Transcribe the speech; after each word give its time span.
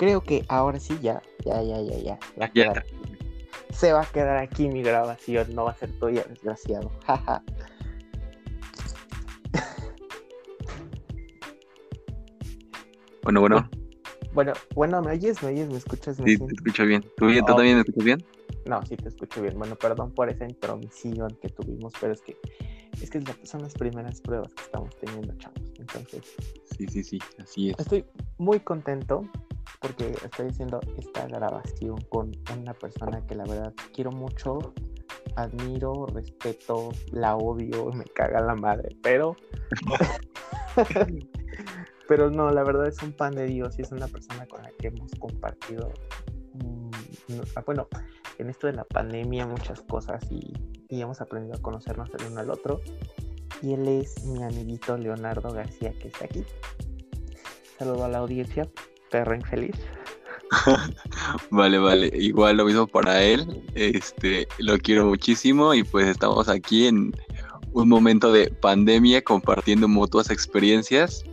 creo 0.00 0.22
que 0.22 0.46
ahora 0.48 0.80
sí 0.80 0.98
ya, 1.02 1.20
ya, 1.44 1.62
ya, 1.62 1.78
ya, 1.82 1.98
ya. 1.98 2.18
va 2.40 2.46
a 2.46 2.52
Ya. 2.54 2.72
quedar 2.72 2.78
aquí. 2.78 2.94
Se 3.70 3.92
va 3.92 4.00
a 4.00 4.06
quedar 4.06 4.38
aquí 4.38 4.66
mi 4.70 4.82
grabación, 4.82 5.54
no 5.54 5.64
va 5.64 5.72
a 5.72 5.74
ser 5.76 5.92
tuya, 5.98 6.24
desgraciado. 6.26 6.90
Jaja. 7.06 7.42
Bueno, 13.22 13.40
bueno, 13.40 13.68
Bueno, 14.32 14.54
bueno, 14.74 15.02
¿me 15.02 15.12
oyes? 15.12 15.42
¿Me 15.42 15.50
oyes? 15.50 15.68
¿Me 15.68 15.76
escuchas? 15.76 16.18
¿Me 16.18 16.30
sí, 16.30 16.38
te 16.38 16.54
escucho 16.54 16.86
bien. 16.86 17.04
¿Tú, 17.18 17.26
bien? 17.26 17.44
¿Tú 17.44 17.54
también 17.54 17.74
me 17.74 17.80
escuchas 17.82 18.04
bien? 18.04 18.24
No, 18.64 18.84
sí 18.86 18.96
te 18.96 19.08
escucho 19.08 19.42
bien. 19.42 19.58
Bueno, 19.58 19.76
perdón 19.76 20.12
por 20.12 20.30
esa 20.30 20.46
intromisión 20.46 21.36
que 21.42 21.50
tuvimos, 21.50 21.92
pero 22.00 22.14
es 22.14 22.22
que 22.22 22.38
es 23.02 23.10
que 23.10 23.22
son 23.44 23.60
las 23.62 23.74
primeras 23.74 24.22
pruebas 24.22 24.54
que 24.54 24.62
estamos 24.62 24.96
teniendo, 24.96 25.34
chavos. 25.36 25.60
Entonces, 25.78 26.22
Sí, 26.78 26.86
sí, 26.88 27.04
sí, 27.04 27.18
así 27.38 27.70
es. 27.70 27.76
estoy 27.78 28.06
muy 28.38 28.60
contento 28.60 29.28
porque 29.80 30.12
estoy 30.24 30.48
haciendo 30.48 30.80
esta 30.98 31.26
grabación 31.26 32.00
con 32.08 32.32
una 32.58 32.74
persona 32.74 33.24
que 33.26 33.34
la 33.34 33.44
verdad 33.44 33.72
quiero 33.94 34.10
mucho, 34.12 34.74
admiro, 35.36 36.06
respeto, 36.06 36.90
la 37.12 37.36
odio, 37.36 37.92
me 37.94 38.04
caga 38.04 38.40
la 38.40 38.54
madre, 38.54 38.96
pero 39.02 39.36
pero 42.08 42.30
no, 42.30 42.50
la 42.50 42.64
verdad 42.64 42.88
es 42.88 43.02
un 43.02 43.12
pan 43.12 43.34
de 43.34 43.46
Dios 43.46 43.78
y 43.78 43.82
es 43.82 43.92
una 43.92 44.08
persona 44.08 44.46
con 44.46 44.62
la 44.62 44.70
que 44.78 44.88
hemos 44.88 45.12
compartido 45.18 45.92
mm, 46.54 46.90
ah, 47.54 47.62
bueno, 47.64 47.88
en 48.38 48.50
esto 48.50 48.66
de 48.66 48.72
la 48.72 48.84
pandemia 48.84 49.46
muchas 49.46 49.80
cosas 49.82 50.24
y, 50.30 50.52
y 50.88 51.00
hemos 51.00 51.20
aprendido 51.20 51.56
a 51.56 51.62
conocernos 51.62 52.10
el 52.18 52.32
uno 52.32 52.40
al 52.40 52.50
otro. 52.50 52.80
Y 53.62 53.74
él 53.74 53.86
es 53.88 54.24
mi 54.24 54.42
amiguito 54.42 54.96
Leonardo 54.96 55.52
García 55.52 55.92
que 55.92 56.08
está 56.08 56.24
aquí. 56.24 56.44
Saludo 57.78 58.04
a 58.04 58.08
la 58.08 58.18
audiencia, 58.18 58.68
perro 59.10 59.34
infeliz. 59.34 59.76
Vale, 61.50 61.78
vale. 61.78 62.10
Igual 62.12 62.56
lo 62.56 62.64
mismo 62.64 62.86
para 62.86 63.22
él. 63.22 63.62
Este, 63.74 64.48
lo 64.58 64.78
quiero 64.78 65.06
muchísimo 65.06 65.74
y 65.74 65.84
pues 65.84 66.08
estamos 66.08 66.48
aquí 66.48 66.88
en 66.88 67.12
un 67.72 67.88
momento 67.88 68.32
de 68.32 68.50
pandemia 68.50 69.22
compartiendo 69.22 69.86
mutuas 69.86 70.28
experiencias 70.30 71.24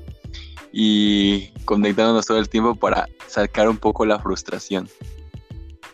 y 0.71 1.49
conectándonos 1.65 2.25
todo 2.25 2.37
el 2.37 2.49
tiempo 2.49 2.75
para 2.75 3.07
sacar 3.25 3.67
un 3.67 3.77
poco 3.77 4.05
la 4.05 4.19
frustración. 4.19 4.87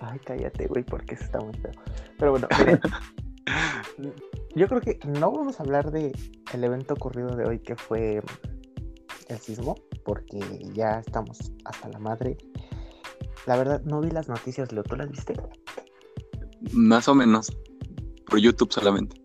Ay, 0.02 0.20
cállate, 0.26 0.68
güey, 0.68 0.84
porque 0.84 1.16
eso 1.16 1.24
está 1.24 1.40
muy 1.40 1.54
feo. 1.54 1.72
Pero 2.18 2.32
bueno, 2.32 2.48
miren, 2.60 2.82
yo 4.56 4.68
creo 4.68 4.82
que 4.82 5.00
no 5.06 5.32
vamos 5.32 5.60
a 5.60 5.64
hablar 5.64 5.92
de 5.92 6.12
el 6.54 6.64
evento 6.64 6.94
ocurrido 6.96 7.36
de 7.36 7.46
hoy 7.46 7.60
que 7.60 7.76
fue 7.76 8.22
el 9.30 9.40
sismo, 9.40 9.76
porque 10.06 10.40
ya 10.74 11.00
estamos 11.00 11.52
hasta 11.66 11.90
la 11.90 12.00
madre. 12.00 12.38
La 13.46 13.58
verdad, 13.58 13.82
no 13.84 14.02
vi 14.02 14.12
las 14.12 14.28
noticias, 14.28 14.72
Leo, 14.72 14.84
¿tú 14.84 14.96
las 14.96 15.10
viste? 15.10 15.34
Más 16.72 17.08
o 17.08 17.16
menos. 17.16 17.52
Por 18.26 18.40
YouTube 18.40 18.72
solamente. 18.72 19.22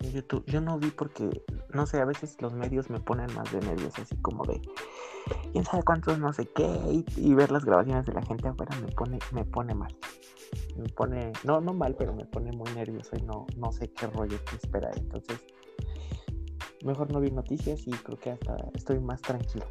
En 0.00 0.12
YouTube, 0.12 0.44
yo 0.46 0.60
no 0.60 0.78
vi 0.78 0.90
porque, 0.90 1.28
no 1.72 1.86
sé, 1.86 2.00
a 2.00 2.04
veces 2.04 2.36
los 2.40 2.52
medios 2.52 2.90
me 2.90 3.00
ponen 3.00 3.32
más 3.34 3.50
de 3.52 3.60
medios, 3.60 3.98
así 3.98 4.16
como 4.16 4.44
de 4.44 4.60
quién 5.52 5.64
sabe 5.64 5.82
cuántos 5.84 6.18
no 6.18 6.32
sé 6.32 6.46
qué, 6.46 6.66
y, 6.90 7.04
y 7.16 7.34
ver 7.34 7.52
las 7.52 7.64
grabaciones 7.64 8.04
de 8.04 8.12
la 8.12 8.22
gente 8.22 8.48
afuera 8.48 8.76
me 8.80 8.88
pone, 8.92 9.18
me 9.32 9.44
pone 9.44 9.74
mal. 9.74 9.96
Me 10.76 10.88
pone, 10.90 11.32
no, 11.44 11.60
no 11.60 11.72
mal, 11.72 11.94
pero 11.96 12.12
me 12.12 12.24
pone 12.24 12.52
muy 12.52 12.70
nervioso 12.72 13.16
y 13.16 13.22
no, 13.22 13.46
no 13.56 13.72
sé 13.72 13.90
qué 13.92 14.06
rollo 14.08 14.38
que 14.44 14.56
esperar. 14.56 14.96
Entonces, 14.96 15.38
mejor 16.82 17.12
no 17.12 17.20
vi 17.20 17.30
noticias 17.30 17.86
y 17.86 17.90
creo 17.90 18.18
que 18.18 18.30
hasta 18.30 18.56
estoy 18.74 19.00
más 19.00 19.20
tranquilo. 19.20 19.66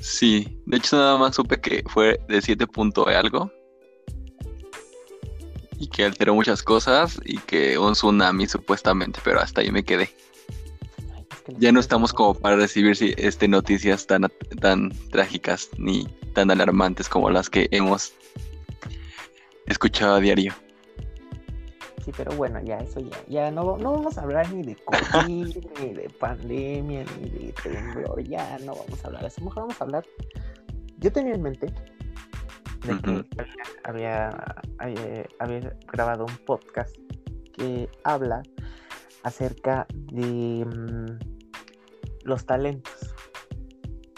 Sí, 0.00 0.60
de 0.66 0.76
hecho 0.76 0.96
nada 0.96 1.16
más 1.18 1.34
supe 1.34 1.60
que 1.60 1.82
fue 1.88 2.20
de 2.28 2.42
7 2.42 2.66
punto 2.66 3.06
algo 3.06 3.50
y 5.78 5.88
que 5.88 6.04
alteró 6.04 6.34
muchas 6.34 6.62
cosas 6.62 7.20
y 7.24 7.38
que 7.38 7.78
un 7.78 7.92
tsunami 7.92 8.46
supuestamente, 8.46 9.20
pero 9.24 9.40
hasta 9.40 9.60
ahí 9.60 9.70
me 9.70 9.84
quedé. 9.84 10.10
Ay, 11.14 11.26
es 11.30 11.40
que 11.42 11.52
las 11.52 11.60
Ya 11.60 11.72
no 11.72 11.80
estamos 11.80 12.12
como 12.12 12.34
para 12.34 12.56
recibir 12.56 12.96
este, 13.18 13.48
noticias 13.48 14.06
tan, 14.06 14.30
tan 14.60 14.90
trágicas 15.10 15.70
ni 15.78 16.06
tan 16.32 16.50
alarmantes 16.50 17.08
como 17.08 17.30
las 17.30 17.50
que 17.50 17.68
hemos 17.70 18.12
escuchado 19.66 20.16
a 20.16 20.20
diario. 20.20 20.54
Pero 22.12 22.34
bueno, 22.36 22.60
ya 22.62 22.78
eso 22.78 23.00
ya, 23.00 23.16
ya 23.28 23.50
no, 23.50 23.76
no 23.78 23.92
vamos 23.92 24.18
a 24.18 24.22
hablar 24.22 24.50
ni 24.52 24.62
de 24.62 24.76
COVID, 24.76 25.56
ni 25.80 25.94
de 25.94 26.10
pandemia, 26.18 27.04
ni 27.20 27.30
de 27.30 27.54
temblor, 27.62 28.22
ya 28.22 28.58
no 28.60 28.74
vamos 28.74 29.04
a 29.04 29.06
hablar 29.06 29.22
de 29.22 29.28
eso. 29.28 29.42
Mejor 29.42 29.62
vamos 29.62 29.80
a 29.80 29.84
hablar. 29.84 30.04
Yo 30.98 31.12
tenía 31.12 31.34
en 31.34 31.42
mente 31.42 31.72
de 32.86 33.00
que 33.00 33.24
había, 33.84 34.30
había, 34.78 35.26
había 35.38 35.76
grabado 35.92 36.26
un 36.26 36.36
podcast 36.44 36.94
que 37.52 37.88
habla 38.02 38.42
acerca 39.22 39.86
de 40.12 40.64
mm, 40.64 41.18
los 42.24 42.44
talentos. 42.46 43.14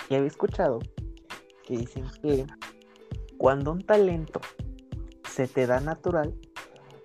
Y 0.08 0.14
había 0.14 0.28
escuchado 0.28 0.80
que 1.64 1.78
dicen 1.78 2.04
que 2.22 2.46
cuando 3.38 3.72
un 3.72 3.82
talento 3.82 4.41
se 5.28 5.48
te 5.48 5.66
da 5.66 5.80
natural, 5.80 6.34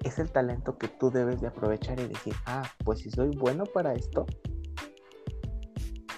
es 0.04 0.20
el 0.20 0.32
talento 0.32 0.78
que 0.78 0.88
tú 0.88 1.12
debes 1.12 1.42
de 1.42 1.48
aprovechar 1.48 2.00
y 2.00 2.08
decir, 2.08 2.34
ah, 2.46 2.64
pues 2.84 3.00
si 3.00 3.12
soy 3.12 3.30
bueno 3.36 3.66
para 3.66 3.94
esto, 3.94 4.26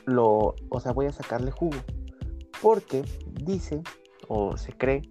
lo, 0.05 0.55
o 0.69 0.79
sea, 0.79 0.91
voy 0.91 1.07
a 1.07 1.11
sacarle 1.11 1.51
jugo. 1.51 1.77
Porque 2.61 3.03
dice, 3.43 3.81
o 4.27 4.55
se 4.57 4.71
cree, 4.73 5.01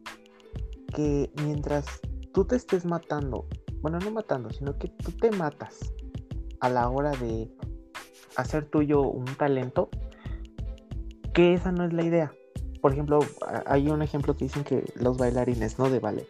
que 0.95 1.31
mientras 1.45 1.87
tú 2.33 2.45
te 2.45 2.57
estés 2.57 2.85
matando, 2.85 3.47
bueno, 3.81 3.99
no 3.99 4.11
matando, 4.11 4.51
sino 4.51 4.79
que 4.79 4.89
tú 4.89 5.13
te 5.13 5.31
matas 5.31 5.79
a 6.61 6.69
la 6.69 6.89
hora 6.89 7.11
de 7.13 7.51
hacer 8.37 8.67
tuyo 8.67 9.03
un 9.03 9.27
talento, 9.37 9.91
que 11.35 11.55
esa 11.55 11.73
no 11.73 11.85
es 11.85 11.93
la 11.93 12.05
idea. 12.05 12.33
Por 12.81 12.93
ejemplo, 12.93 13.21
hay 13.67 13.89
un 13.89 14.03
ejemplo 14.03 14.37
que 14.37 14.47
dicen 14.47 14.65
que 14.65 14.85
los 14.97 15.17
bailarines, 15.17 15.79
¿no? 15.79 15.89
De 15.89 15.99
ballet 15.99 16.29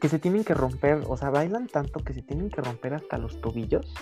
que 0.00 0.08
se 0.08 0.18
tienen 0.18 0.44
que 0.44 0.54
romper, 0.54 1.02
o 1.08 1.16
sea, 1.16 1.30
bailan 1.30 1.66
tanto 1.66 2.00
que 2.00 2.14
se 2.14 2.22
tienen 2.22 2.50
que 2.50 2.60
romper 2.60 2.94
hasta 2.94 3.18
los 3.18 3.40
tobillos 3.40 3.92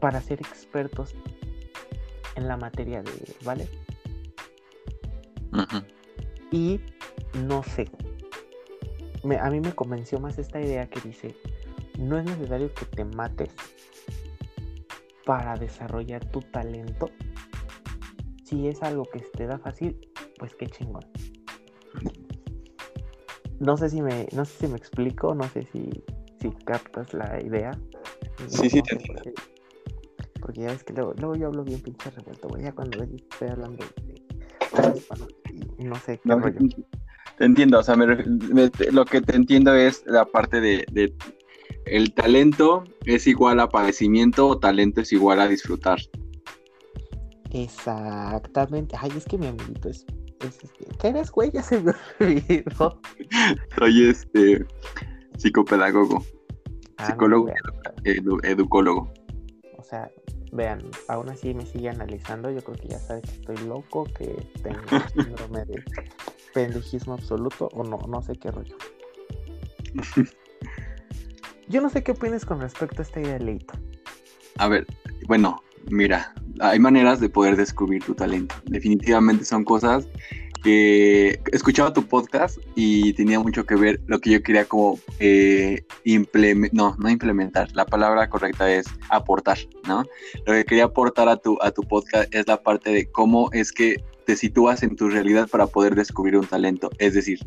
para 0.00 0.20
ser 0.20 0.40
expertos 0.40 1.14
en 2.34 2.48
la 2.48 2.56
materia 2.56 3.02
de 3.02 3.36
ballet. 3.44 3.70
Ujú. 5.52 5.84
Y 6.50 6.80
no 7.46 7.62
sé, 7.62 7.88
me- 9.22 9.38
a 9.38 9.48
mí 9.50 9.60
me 9.60 9.72
convenció 9.72 10.18
más 10.18 10.38
esta 10.38 10.60
idea 10.60 10.88
que 10.88 11.00
dice, 11.00 11.34
no 11.98 12.18
es 12.18 12.24
necesario 12.24 12.74
que 12.74 12.84
te 12.86 13.04
mates 13.04 13.50
para 15.24 15.54
desarrollar 15.56 16.24
tu 16.26 16.40
talento. 16.40 17.10
Si 18.44 18.68
es 18.68 18.82
algo 18.82 19.04
que 19.04 19.20
te 19.20 19.46
da 19.46 19.58
fácil, 19.58 19.96
pues 20.38 20.54
qué 20.54 20.66
chingón. 20.66 21.04
No 23.64 23.76
sé 23.78 23.88
si 23.88 24.02
me, 24.02 24.28
no 24.32 24.44
sé 24.44 24.52
si 24.60 24.68
me 24.68 24.76
explico, 24.76 25.34
no 25.34 25.48
sé 25.48 25.64
si, 25.72 25.90
si 26.40 26.50
captas 26.64 27.14
la 27.14 27.42
idea. 27.42 27.70
Sí, 28.48 28.68
sí, 28.68 28.76
No 28.78 28.82
te 28.84 28.92
entiendo. 28.96 29.22
qué- 29.22 29.34
Porque 30.40 30.60
ya 30.60 30.66
ves 30.68 30.84
que 30.84 30.92
luego, 30.92 31.14
luego 31.14 31.34
yo 31.36 31.46
hablo 31.46 31.64
bien 31.64 31.80
pinche 31.80 32.10
revuelto, 32.10 32.48
güey. 32.48 32.62
Ya 32.62 32.72
cuando 32.72 32.98
ves, 32.98 33.08
estoy 33.14 33.48
hablando 33.48 33.84
de, 34.06 35.02
y 35.78 35.84
no 35.84 35.96
sé 35.96 36.18
qué 36.18 36.28
No, 36.28 36.38
rollo. 36.38 36.60
Te 37.38 37.44
entiendo, 37.46 37.78
o 37.78 37.82
sea, 37.82 37.96
me 37.96 38.06
me- 38.06 38.70
lo 38.92 39.04
que 39.06 39.20
te 39.22 39.34
entiendo 39.34 39.74
es 39.74 40.04
la 40.06 40.24
parte 40.26 40.60
de, 40.60 40.86
de 40.92 41.14
el 41.86 42.12
talento 42.14 42.84
es 43.06 43.26
igual 43.26 43.60
a 43.60 43.68
padecimiento 43.68 44.46
o 44.46 44.58
talento 44.58 45.00
es 45.00 45.12
igual 45.12 45.40
a 45.40 45.48
disfrutar. 45.48 45.98
Exactamente. 47.50 48.96
Ay, 49.00 49.10
es 49.16 49.24
que 49.24 49.38
mi 49.38 49.46
amiguito 49.46 49.88
es. 49.88 50.04
¿Qué 51.00 51.08
eres, 51.08 51.30
güey? 51.30 51.50
Ya 51.52 51.62
se 51.62 51.80
me 51.80 51.92
olvidó. 52.20 53.00
Soy 53.78 54.08
este 54.08 54.64
psicopedagogo, 55.36 56.24
Ah, 56.96 57.06
psicólogo, 57.06 57.48
edu- 58.04 58.40
educólogo. 58.44 59.12
O 59.76 59.82
sea, 59.82 60.10
vean, 60.52 60.82
aún 61.08 61.28
así 61.28 61.52
me 61.54 61.66
sigue 61.66 61.88
analizando. 61.90 62.50
Yo 62.50 62.62
creo 62.62 62.76
que 62.78 62.88
ya 62.88 62.98
sabe 62.98 63.22
que 63.22 63.30
estoy 63.30 63.56
loco, 63.66 64.04
que 64.04 64.34
tengo 64.62 64.80
síndrome 65.12 65.64
de 65.66 65.82
pendejismo 66.54 67.14
absoluto 67.14 67.68
o 67.72 67.82
no, 67.84 67.98
no 68.08 68.22
sé 68.22 68.34
qué 68.36 68.50
rollo. 68.50 68.76
Yo 71.68 71.80
no 71.80 71.88
sé 71.88 72.02
qué 72.02 72.12
opinas 72.12 72.44
con 72.44 72.60
respecto 72.60 73.00
a 73.00 73.04
esta 73.04 73.20
idea 73.20 73.38
de 73.38 73.44
Leito. 73.44 73.74
A 74.58 74.68
ver, 74.68 74.86
bueno, 75.26 75.62
mira, 75.90 76.34
hay 76.60 76.78
maneras 76.78 77.20
de 77.20 77.28
poder 77.28 77.56
descubrir 77.56 78.02
tu 78.02 78.14
talento. 78.14 78.54
Definitivamente 78.66 79.44
son 79.44 79.64
cosas 79.64 80.06
que 80.64 81.38
escuchaba 81.52 81.92
tu 81.92 82.06
podcast 82.06 82.58
y 82.74 83.12
tenía 83.12 83.38
mucho 83.38 83.66
que 83.66 83.74
ver 83.74 84.00
lo 84.06 84.18
que 84.18 84.30
yo 84.30 84.42
quería 84.42 84.64
como 84.64 84.98
eh, 85.20 85.84
implementar, 86.04 86.74
no, 86.74 86.96
no 86.98 87.10
implementar, 87.10 87.68
la 87.74 87.84
palabra 87.84 88.30
correcta 88.30 88.72
es 88.72 88.86
aportar, 89.10 89.58
¿no? 89.86 90.04
Lo 90.46 90.54
que 90.54 90.64
quería 90.64 90.84
aportar 90.84 91.28
a 91.28 91.36
tu, 91.36 91.58
a 91.60 91.70
tu 91.70 91.82
podcast 91.82 92.34
es 92.34 92.48
la 92.48 92.62
parte 92.62 92.90
de 92.90 93.10
cómo 93.12 93.50
es 93.52 93.72
que 93.72 94.02
te 94.24 94.36
sitúas 94.36 94.82
en 94.82 94.96
tu 94.96 95.10
realidad 95.10 95.48
para 95.48 95.66
poder 95.66 95.94
descubrir 95.94 96.38
un 96.38 96.46
talento. 96.46 96.88
Es 96.98 97.12
decir, 97.12 97.40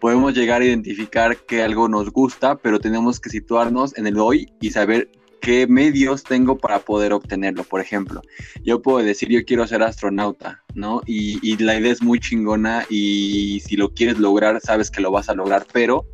podemos 0.00 0.34
llegar 0.34 0.60
a 0.60 0.64
identificar 0.64 1.36
que 1.36 1.62
algo 1.62 1.88
nos 1.88 2.10
gusta, 2.10 2.56
pero 2.56 2.80
tenemos 2.80 3.20
que 3.20 3.30
situarnos 3.30 3.96
en 3.96 4.08
el 4.08 4.18
hoy 4.18 4.52
y 4.60 4.70
saber 4.70 5.08
qué 5.40 5.66
medios 5.66 6.24
tengo 6.24 6.58
para 6.58 6.80
poder 6.80 7.12
obtenerlo. 7.12 7.64
Por 7.64 7.80
ejemplo, 7.80 8.22
yo 8.62 8.82
puedo 8.82 8.98
decir, 8.98 9.28
yo 9.28 9.44
quiero 9.44 9.66
ser 9.66 9.82
astronauta, 9.82 10.62
¿no? 10.74 11.02
Y, 11.06 11.56
la 11.62 11.78
idea 11.78 11.92
es 11.92 12.02
muy 12.02 12.20
chingona 12.20 12.86
y 12.88 13.60
si 13.60 13.76
lo 13.76 13.92
quieres 13.92 14.18
lograr, 14.18 14.60
sabes 14.60 14.90
que 14.90 15.00
lo 15.00 15.10
vas 15.10 15.28
a 15.28 15.34
lograr, 15.34 15.66
pero 15.72 16.06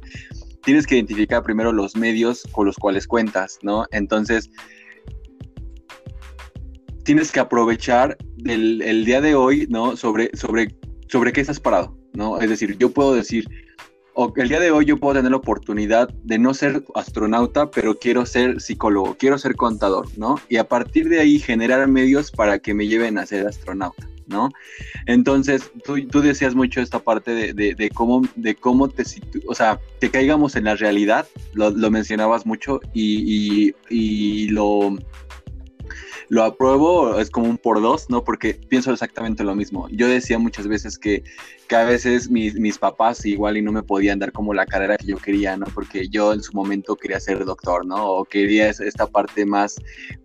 tienes 0.65 0.87
que 0.87 0.97
identificar 0.97 1.43
primero 1.43 1.73
los 1.73 1.97
medios 1.97 2.45
con 2.53 2.67
los 2.67 2.77
cuales 2.77 3.07
cuentas, 3.07 3.59
¿no? 3.63 3.87
Entonces, 3.93 4.51
tienes 7.05 7.31
que 7.31 7.41
aprovechar 7.41 8.17
el, 8.47 9.05
día 9.05 9.21
de 9.21 9.35
hoy, 9.35 9.67
¿no? 9.69 9.97
Sobre, 9.97 10.31
sobre, 10.35 10.75
sobre 11.09 11.33
qué 11.33 11.43
estás 11.43 11.61
parado, 11.61 11.97
¿no? 12.15 12.41
Es 12.41 12.49
decir, 12.49 12.77
yo 12.79 12.91
puedo 12.91 13.15
decir, 13.15 13.47
el 14.37 14.49
día 14.49 14.61
de 14.61 14.71
hoy 14.71 14.85
yo 14.85 14.99
puedo 14.99 15.15
tener 15.15 15.31
la 15.31 15.37
oportunidad 15.37 16.09
de 16.23 16.39
no 16.39 16.55
ser 16.55 16.85
astronauta, 16.95 17.71
pero 17.71 17.99
quiero 17.99 18.27
ser 18.27 18.61
psicólogo, 18.61 19.17
quiero 19.19 19.39
ser 19.39 19.57
contador, 19.57 20.07
¿no? 20.17 20.41
Y 20.49 20.57
a 20.57 20.69
partir 20.69 21.09
de 21.09 21.21
ahí 21.21 21.39
generar 21.39 21.87
medios 21.89 22.31
para 22.31 22.59
que 22.59 22.75
me 22.75 22.87
lleven 22.87 23.19
a 23.19 23.27
ser 23.27 23.47
astronauta, 23.47 24.09
¿no? 24.27 24.51
Entonces, 25.07 25.71
tú, 25.85 26.21
decías 26.21 26.55
mucho 26.55 26.81
esta 26.81 27.01
parte 27.01 27.53
de, 27.55 27.91
cómo, 27.91 28.23
de 28.37 28.55
cómo 28.55 28.89
te 28.89 29.05
o 29.47 29.55
sea, 29.55 29.81
que 30.01 30.11
caigamos 30.11 30.57
en 30.57 30.65
la 30.65 30.77
realidad, 30.77 31.27
lo, 31.53 31.73
mencionabas 31.91 32.47
mucho 32.47 32.81
y, 32.93 33.75
y 33.91 34.49
lo 34.49 34.97
lo 36.29 36.43
apruebo, 36.43 37.19
es 37.19 37.31
como 37.31 37.49
un 37.49 37.59
por 37.59 37.81
dos, 37.81 38.09
¿no? 38.09 38.25
Porque 38.25 38.55
pienso 38.55 38.93
exactamente 38.93 39.45
lo 39.45 39.55
mismo. 39.55 39.89
Yo 39.91 40.09
decía 40.09 40.39
muchas 40.39 40.67
veces 40.67 40.99
que, 40.99 41.25
que 41.69 41.77
a 41.77 41.85
veces 41.85 42.31
mis, 42.31 42.55
mis 42.55 42.79
papás 42.79 43.25
igual 43.27 43.57
y 43.57 43.63
no 43.63 43.73
me 43.73 43.83
podían 43.83 44.19
dar 44.19 44.33
como 44.33 44.55
la 44.55 44.67
carrera 44.67 44.97
que 44.97 45.07
yo 45.07 45.17
quería, 45.17 45.57
¿no? 45.57 45.67
Porque 45.75 46.09
yo 46.09 46.33
en 46.33 46.43
su 46.43 46.53
momento 46.53 46.97
quería 46.97 47.21
ser 47.21 47.45
doctor, 47.45 47.87
¿no? 47.87 48.07
O 48.07 48.25
quería 48.25 48.71
esta 48.71 49.07
parte 49.07 49.47
más 49.47 49.77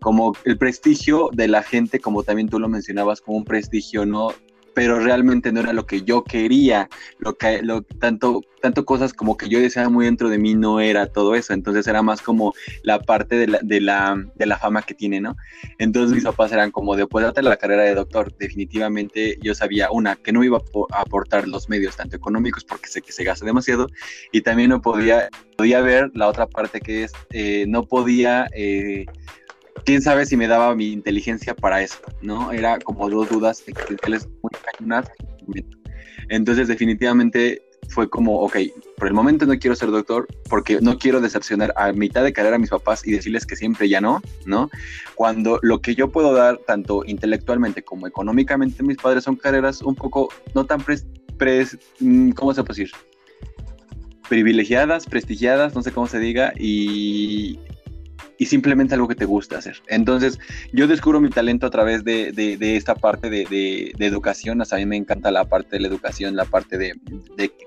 como 0.02 0.34
el 0.46 0.58
prestigio 0.58 1.30
de 1.34 1.48
la 1.48 1.64
gente, 1.64 2.00
como 2.00 2.24
también 2.24 2.50
tú 2.50 2.60
lo 2.60 2.70
mencionabas, 2.70 3.22
como 3.22 3.38
un 3.38 3.46
prestigio, 3.46 4.06
¿no? 4.06 4.34
Pero 4.80 4.98
realmente 4.98 5.52
no 5.52 5.60
era 5.60 5.74
lo 5.74 5.86
que 5.86 6.04
yo 6.04 6.24
quería, 6.24 6.88
lo 7.18 7.38
que, 7.38 7.62
lo, 7.62 7.82
tanto, 7.82 8.40
tanto 8.62 8.86
cosas 8.86 9.12
como 9.12 9.36
que 9.36 9.50
yo 9.50 9.60
deseaba 9.60 9.90
muy 9.90 10.06
dentro 10.06 10.30
de 10.30 10.38
mí 10.38 10.56
no 10.56 10.80
era 10.80 11.08
todo 11.08 11.36
eso, 11.36 11.52
entonces 11.52 11.86
era 11.86 12.02
más 12.02 12.22
como 12.22 12.54
la 12.84 12.98
parte 13.02 13.36
de 13.36 13.48
la, 13.48 13.60
de 13.62 13.82
la, 13.82 14.24
de 14.36 14.46
la 14.46 14.58
fama 14.58 14.84
que 14.84 14.94
tiene, 14.94 15.20
¿no? 15.20 15.36
Entonces 15.80 16.16
mis 16.16 16.24
papás 16.24 16.54
eran 16.54 16.72
como, 16.72 16.96
después 16.96 17.24
de 17.24 17.26
darte 17.26 17.42
la 17.42 17.58
carrera 17.58 17.84
de 17.84 17.94
doctor, 17.94 18.34
definitivamente 18.38 19.38
yo 19.42 19.54
sabía, 19.54 19.92
una, 19.92 20.16
que 20.16 20.32
no 20.32 20.46
iba 20.46 20.60
a 20.94 21.02
aportar 21.02 21.46
los 21.46 21.68
medios 21.68 21.98
tanto 21.98 22.16
económicos 22.16 22.64
porque 22.64 22.88
sé 22.88 23.02
que 23.02 23.12
se 23.12 23.26
gasta 23.26 23.46
demasiado, 23.46 23.88
y 24.32 24.44
también 24.44 24.70
no 24.70 24.82
podía, 24.82 25.28
podía 25.58 25.82
ver 25.82 26.10
la 26.14 26.30
otra 26.30 26.48
parte 26.48 26.80
que 26.80 27.04
es, 27.04 27.12
eh, 27.32 27.66
no 27.68 27.84
podía... 27.84 28.48
Eh, 28.56 29.08
quién 29.86 30.02
sabe 30.02 30.26
si 30.26 30.38
me 30.38 30.48
daba 30.48 30.76
mi 30.76 30.92
inteligencia 30.92 31.56
para 31.56 31.82
eso, 31.82 32.00
¿no? 32.22 32.52
Era 32.52 32.80
como 32.80 33.10
dos 33.10 33.30
dudas 33.30 33.64
existenciales 33.68 34.28
muy 34.42 34.52
cañonas. 34.78 35.10
Entonces, 36.30 36.68
definitivamente 36.68 37.62
fue 37.90 38.10
como, 38.10 38.40
ok, 38.42 38.58
por 38.98 39.08
el 39.08 39.14
momento 39.14 39.46
no 39.46 39.58
quiero 39.58 39.76
ser 39.76 39.90
doctor 39.90 40.28
porque 40.48 40.80
no 40.80 40.98
quiero 41.00 41.22
decepcionar 41.22 41.74
a 41.76 41.92
mitad 41.92 42.24
de 42.24 42.34
carrera 42.34 42.58
a 42.58 42.60
mis 42.60 42.70
papás 42.70 43.06
y 43.06 43.12
decirles 43.12 43.46
que 43.46 43.56
siempre 43.56 43.90
ya 43.90 44.00
no, 44.00 44.22
¿no? 44.46 44.70
Cuando 45.16 45.60
lo 45.64 45.82
que 45.82 45.96
yo 45.96 46.12
puedo 46.12 46.34
dar, 46.34 46.60
tanto 46.68 47.04
intelectualmente 47.06 47.82
como 47.84 48.06
económicamente, 48.06 48.84
mis 48.84 48.98
padres 48.98 49.24
son 49.24 49.38
carreras 49.38 49.82
un 49.82 49.96
poco 49.96 50.30
no 50.54 50.66
tan, 50.66 50.84
pres, 50.84 51.78
mm, 52.00 52.32
¿cómo 52.32 52.54
se 52.54 52.64
puede 52.64 52.82
decir? 52.82 52.96
privilegiadas, 54.30 55.08
prestigiadas, 55.08 55.74
no 55.74 55.82
sé 55.82 55.92
cómo 55.92 56.06
se 56.06 56.20
diga, 56.20 56.54
y 56.56 57.60
y 58.40 58.46
simplemente 58.46 58.96
algo 58.96 59.10
que 59.10 59.16
te 59.16 59.26
gusta 59.26 59.58
hacer. 59.58 59.84
Entonces, 59.88 60.40
yo 60.72 60.88
descubro 60.88 61.20
mi 61.20 61.30
talento 61.30 61.68
a 61.68 61.70
través 61.70 62.06
de, 62.06 62.58
esta 62.62 62.96
parte 62.96 63.30
de, 63.30 63.94
educación. 64.00 64.62
O 64.62 64.66
sea, 64.66 64.78
a 64.78 64.80
mí 64.80 64.86
me 64.86 64.96
encanta 64.96 65.30
la 65.30 65.44
parte 65.44 65.76
de 65.76 65.82
la 65.82 65.90
educación, 65.90 66.38
la 66.38 66.46
parte 66.46 66.78
de, 66.78 66.94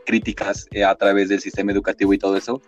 críticas 0.06 0.66
eh, 0.72 0.82
a 0.82 0.94
través 0.94 1.28
del 1.28 1.40
sistema 1.40 1.72
educativo 1.72 2.14
y 2.14 2.18
todo 2.18 2.38
eso. 2.38 2.62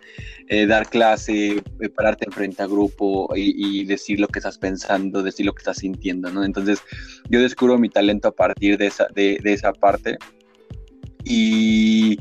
Eh, 0.47 0.67
dar 0.67 0.87
clase, 0.87 1.63
eh, 1.79 1.89
pararte 1.89 2.25
enfrente 2.25 2.61
a 2.61 2.67
grupo 2.67 3.27
y, 3.35 3.83
decir 3.85 4.19
lo 4.19 4.27
que 4.27 4.37
estás 4.37 4.59
pensando, 4.59 5.23
decir 5.23 5.47
lo 5.47 5.53
que 5.53 5.61
estás 5.61 5.77
sintiendo, 5.77 6.29
¿no? 6.29 6.43
Entonces, 6.43 6.81
yo 7.29 7.41
descubro 7.41 7.79
mi 7.79 7.89
talento 7.89 8.27
a 8.27 8.35
partir 8.35 8.77
de 8.77 8.85
esa, 8.85 9.07
de, 9.15 9.39
esa 9.43 9.73
parte. 9.73 10.19
Y 11.23 12.19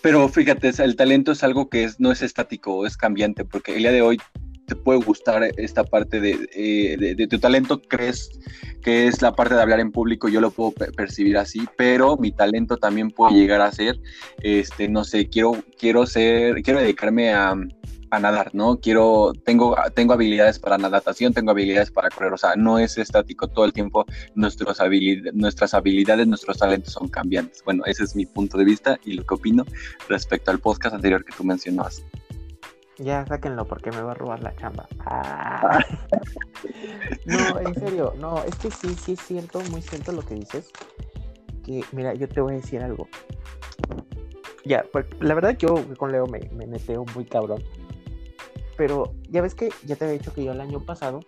pero 0.00 0.28
fíjate, 0.28 0.70
el 0.82 0.96
talento 0.96 1.32
es 1.32 1.42
algo 1.42 1.68
que 1.68 1.84
es, 1.84 2.00
no 2.00 2.12
es 2.12 2.22
estático, 2.22 2.86
es 2.86 2.96
cambiante, 2.96 3.44
porque 3.44 3.74
el 3.74 3.80
día 3.80 3.92
de 3.92 4.02
hoy 4.02 4.18
te 4.66 4.76
puede 4.76 5.00
gustar 5.00 5.42
esta 5.56 5.84
parte 5.84 6.18
eh, 6.54 6.96
de, 6.98 7.26
tu 7.26 7.38
talento, 7.38 7.80
crees 7.80 8.30
que 8.82 9.06
es 9.06 9.22
la 9.22 9.34
parte 9.34 9.54
de 9.54 9.62
hablar 9.62 9.80
en 9.80 9.92
público, 9.92 10.28
yo 10.28 10.40
lo 10.40 10.50
puedo 10.50 10.72
percibir 10.72 11.38
así, 11.38 11.66
pero 11.76 12.16
mi 12.16 12.32
talento 12.32 12.76
también 12.76 13.10
puede 13.10 13.34
llegar 13.34 13.60
a 13.60 13.72
ser, 13.72 14.00
este, 14.42 14.88
no 14.88 15.04
sé, 15.04 15.28
quiero, 15.28 15.52
quiero 15.78 16.06
ser, 16.06 16.62
quiero 16.62 16.80
dedicarme 16.80 17.32
a, 17.32 17.56
nadar, 18.18 18.54
¿no? 18.54 18.80
Quiero, 18.80 19.34
tengo, 19.44 19.76
tengo 19.94 20.14
habilidades 20.14 20.58
para 20.58 20.78
natación, 20.78 21.34
tengo 21.34 21.50
habilidades 21.50 21.90
para 21.90 22.08
correr, 22.08 22.32
o 22.32 22.38
sea, 22.38 22.56
no 22.56 22.78
es 22.78 22.96
estático 22.96 23.46
todo 23.46 23.66
el 23.66 23.74
tiempo, 23.74 24.06
nuestras 24.34 24.80
habilidades, 24.80 26.26
nuestros 26.26 26.56
talentos 26.56 26.94
son 26.94 27.08
cambiantes. 27.08 27.62
Bueno, 27.62 27.84
ese 27.84 28.04
es 28.04 28.16
mi 28.16 28.24
punto 28.24 28.56
de 28.56 28.64
vista 28.64 28.98
y 29.04 29.12
lo 29.12 29.26
que 29.26 29.34
opino 29.34 29.66
respecto 30.08 30.50
al 30.50 30.60
podcast 30.60 30.94
anterior 30.94 31.26
que 31.26 31.36
tú 31.36 31.44
mencionabas. 31.44 32.02
Ya, 32.98 33.26
sáquenlo 33.26 33.66
porque 33.66 33.90
me 33.90 34.00
va 34.00 34.12
a 34.12 34.14
robar 34.14 34.42
la 34.42 34.54
chamba. 34.56 34.86
Ah. 35.00 35.80
no, 37.26 37.60
en 37.60 37.74
serio, 37.74 38.14
no, 38.18 38.42
es 38.44 38.56
que 38.56 38.70
sí, 38.70 38.94
sí 38.94 39.12
es 39.12 39.20
cierto, 39.20 39.60
muy 39.70 39.82
cierto 39.82 40.12
lo 40.12 40.22
que 40.22 40.34
dices. 40.34 40.70
Que, 41.64 41.84
mira, 41.92 42.14
yo 42.14 42.28
te 42.28 42.40
voy 42.40 42.54
a 42.54 42.56
decir 42.56 42.82
algo. 42.82 43.08
Ya, 44.64 44.84
la 45.20 45.34
verdad 45.34 45.56
yo 45.58 45.74
con 45.96 46.10
Leo 46.10 46.26
me, 46.26 46.40
me 46.52 46.66
meteo 46.66 47.04
muy 47.14 47.24
cabrón. 47.24 47.62
Pero 48.76 49.14
ya 49.28 49.42
ves 49.42 49.54
que 49.54 49.70
ya 49.84 49.96
te 49.96 50.04
había 50.04 50.18
dicho 50.18 50.32
que 50.32 50.44
yo 50.44 50.52
el 50.52 50.60
año 50.60 50.80
pasado 50.80 51.20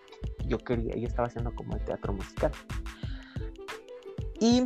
yo 0.46 0.58
quería, 0.58 0.94
yo 0.96 1.06
estaba 1.06 1.28
haciendo 1.28 1.54
como 1.54 1.76
el 1.76 1.84
teatro 1.84 2.12
musical. 2.12 2.50
Y 4.40 4.64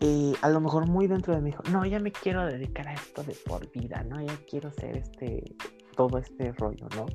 eh, 0.00 0.32
a 0.40 0.48
lo 0.48 0.60
mejor 0.60 0.88
muy 0.88 1.06
dentro 1.06 1.34
de 1.34 1.40
mí 1.40 1.50
dijo, 1.50 1.62
no, 1.70 1.84
ya 1.84 2.00
me 2.00 2.10
quiero 2.10 2.46
dedicar 2.46 2.88
a 2.88 2.94
esto 2.94 3.22
de 3.22 3.34
por 3.46 3.70
vida, 3.70 4.02
¿no? 4.04 4.20
Ya 4.20 4.34
quiero 4.48 4.70
ser 4.72 4.96
este, 4.96 5.54
todo 5.94 6.18
este 6.18 6.52
rollo, 6.52 6.88
¿no? 6.96 7.06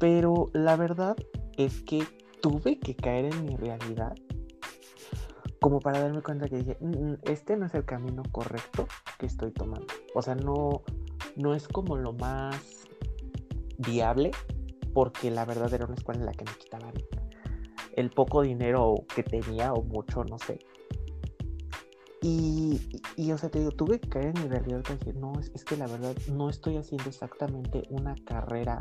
Pero 0.00 0.50
la 0.52 0.76
verdad 0.76 1.16
es 1.56 1.82
que 1.82 2.04
tuve 2.42 2.78
que 2.78 2.96
caer 2.96 3.26
en 3.26 3.44
mi 3.44 3.56
realidad 3.56 4.14
como 5.60 5.80
para 5.80 6.00
darme 6.00 6.20
cuenta 6.20 6.48
que 6.48 6.56
dije, 6.56 6.76
mm, 6.80 6.88
mm, 6.88 7.18
este 7.22 7.56
no 7.56 7.66
es 7.66 7.74
el 7.74 7.84
camino 7.84 8.22
correcto 8.32 8.86
que 9.18 9.26
estoy 9.26 9.52
tomando. 9.52 9.86
O 10.14 10.20
sea, 10.20 10.34
no, 10.34 10.82
no 11.36 11.54
es 11.54 11.68
como 11.68 11.96
lo 11.96 12.12
más 12.12 12.86
viable, 13.78 14.32
porque 14.92 15.30
la 15.30 15.44
verdad 15.44 15.72
era 15.72 15.86
una 15.86 15.94
escuela 15.94 16.20
en 16.20 16.26
la 16.26 16.32
que 16.32 16.44
me 16.44 16.52
quitaban 16.58 16.92
el 17.96 18.10
poco 18.10 18.42
dinero 18.42 18.94
que 19.14 19.22
tenía 19.22 19.72
o 19.72 19.82
mucho, 19.82 20.24
no 20.24 20.38
sé, 20.38 20.58
y, 22.26 22.80
y, 23.16 23.32
o 23.32 23.36
sea, 23.36 23.50
te 23.50 23.58
digo, 23.58 23.70
tuve 23.70 24.00
que 24.00 24.08
caer 24.08 24.34
en 24.34 24.44
mi 24.44 24.48
realidad 24.48 24.80
para 24.82 24.96
decir, 24.96 25.14
no, 25.14 25.34
es, 25.38 25.62
que 25.62 25.76
la 25.76 25.86
verdad 25.86 26.16
no 26.32 26.48
estoy 26.48 26.78
haciendo 26.78 27.10
exactamente 27.10 27.82
una 27.90 28.14
carrera 28.24 28.80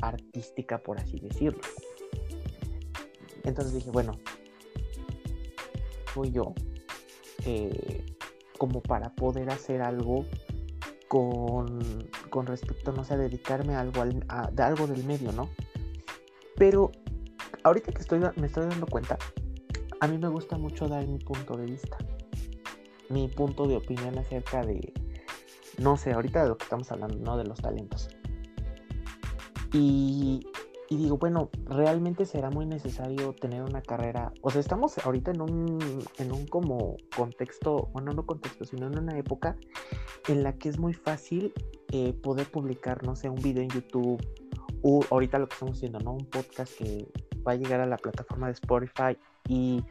artística, 0.00 0.78
por 0.78 1.00
así 1.00 1.18
decirlo. 1.18 1.58
Entonces 3.42 3.74
dije, 3.74 3.90
bueno, 3.90 4.12
soy 6.14 6.30
yo 6.30 6.54
eh, 7.44 8.06
como 8.58 8.80
para 8.80 9.12
poder 9.16 9.50
hacer 9.50 9.82
algo 9.82 10.24
con, 11.08 12.08
con, 12.30 12.46
respecto, 12.46 12.92
no 12.92 13.02
sé, 13.02 13.14
a 13.14 13.16
dedicarme 13.16 13.74
a 13.74 13.80
algo, 13.80 14.04
a, 14.28 14.52
algo 14.58 14.86
del 14.86 15.02
medio, 15.02 15.32
¿no? 15.32 15.50
Pero 16.56 16.92
ahorita 17.64 17.90
que 17.90 18.02
estoy, 18.02 18.20
me 18.36 18.46
estoy 18.46 18.68
dando 18.68 18.86
cuenta, 18.86 19.18
a 19.98 20.06
mí 20.06 20.16
me 20.16 20.28
gusta 20.28 20.58
mucho 20.58 20.86
dar 20.86 21.04
mi 21.08 21.18
punto 21.18 21.56
de 21.56 21.66
vista 21.66 21.98
mi 23.08 23.28
punto 23.28 23.66
de 23.66 23.76
opinión 23.76 24.18
acerca 24.18 24.64
de, 24.64 24.92
no 25.78 25.96
sé, 25.96 26.12
ahorita 26.12 26.42
de 26.42 26.48
lo 26.48 26.56
que 26.56 26.64
estamos 26.64 26.90
hablando, 26.92 27.18
¿no? 27.18 27.36
De 27.36 27.44
los 27.44 27.60
talentos. 27.60 28.08
Y, 29.72 30.46
digo, 30.88 31.18
bueno, 31.18 31.50
realmente 31.66 32.24
será 32.24 32.50
muy 32.50 32.66
necesario 32.66 33.32
tener 33.32 33.62
una 33.62 33.82
carrera. 33.82 34.32
O 34.42 34.50
sea, 34.50 34.60
estamos 34.60 34.98
ahorita 34.98 35.32
en 35.32 35.40
un, 35.40 36.04
en 36.18 36.32
un 36.32 36.46
como 36.46 36.96
contexto, 37.16 37.88
bueno, 37.92 38.12
no 38.12 38.24
contexto, 38.24 38.64
sino 38.64 38.86
en 38.86 38.98
una 38.98 39.18
época 39.18 39.56
en 40.28 40.44
la 40.44 40.56
que 40.56 40.68
es 40.68 40.78
muy 40.78 40.94
fácil 40.94 41.52
eh, 41.90 42.12
poder 42.12 42.48
publicar, 42.50 43.04
no 43.04 43.16
sé, 43.16 43.28
un 43.28 43.42
video 43.42 43.64
en 43.64 43.70
YouTube 43.70 44.24
o 44.82 45.04
ahorita 45.10 45.38
lo 45.38 45.48
que 45.48 45.54
estamos 45.54 45.78
haciendo, 45.78 45.98
¿no? 45.98 46.12
Un 46.12 46.26
podcast 46.26 46.76
que 46.76 47.08
va 47.46 47.52
a 47.52 47.56
llegar 47.56 47.80
a 47.80 47.86
la 47.86 47.96
plataforma 47.96 48.46
de 48.46 48.52
Spotify 48.52 49.18
y 49.48 49.82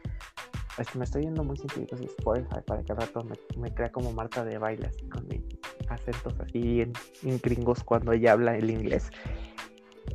es 0.78 0.88
que 0.88 0.98
me 0.98 1.04
estoy 1.04 1.22
yendo 1.22 1.44
muy 1.44 1.56
científico 1.56 1.96
si 1.96 2.04
Spotify 2.04 2.60
para 2.66 2.82
que 2.82 2.92
al 2.92 2.98
rato 2.98 3.26
me, 3.56 3.72
crea 3.72 3.92
como 3.92 4.12
Marta 4.12 4.44
de 4.44 4.58
baile 4.58 4.90
con 5.10 5.26
mis 5.28 5.42
acentos 5.88 6.34
así 6.40 6.60
bien, 6.60 6.92
gringos 7.42 7.84
cuando 7.84 8.12
ella 8.12 8.32
habla 8.32 8.56
el 8.56 8.70
inglés. 8.70 9.10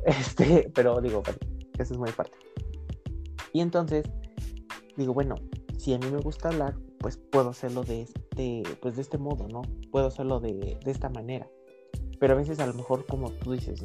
Este, 0.06 0.70
pero 0.72 1.00
digo, 1.00 1.20
bueno, 1.20 1.38
eso 1.76 1.94
es 1.94 1.98
muy 1.98 2.12
parte. 2.12 2.32
Y 3.52 3.60
entonces 3.60 4.08
digo, 4.96 5.12
bueno, 5.12 5.34
si 5.78 5.92
a 5.92 5.98
mí 5.98 6.06
me 6.10 6.18
gusta 6.18 6.48
hablar, 6.48 6.76
pues 7.00 7.16
puedo 7.16 7.50
hacerlo 7.50 7.82
de 7.82 8.02
este, 8.02 8.62
pues 8.80 8.94
de 8.94 9.02
este 9.02 9.18
modo, 9.18 9.48
¿no? 9.48 9.62
Puedo 9.90 10.06
hacerlo 10.06 10.38
de, 10.38 10.78
de 10.82 10.90
esta 10.90 11.10
manera. 11.10 11.48
Pero 12.20 12.34
a 12.34 12.36
veces 12.36 12.60
a 12.60 12.66
lo 12.66 12.74
mejor, 12.74 13.06
como 13.06 13.32
tú 13.32 13.52
dices, 13.52 13.82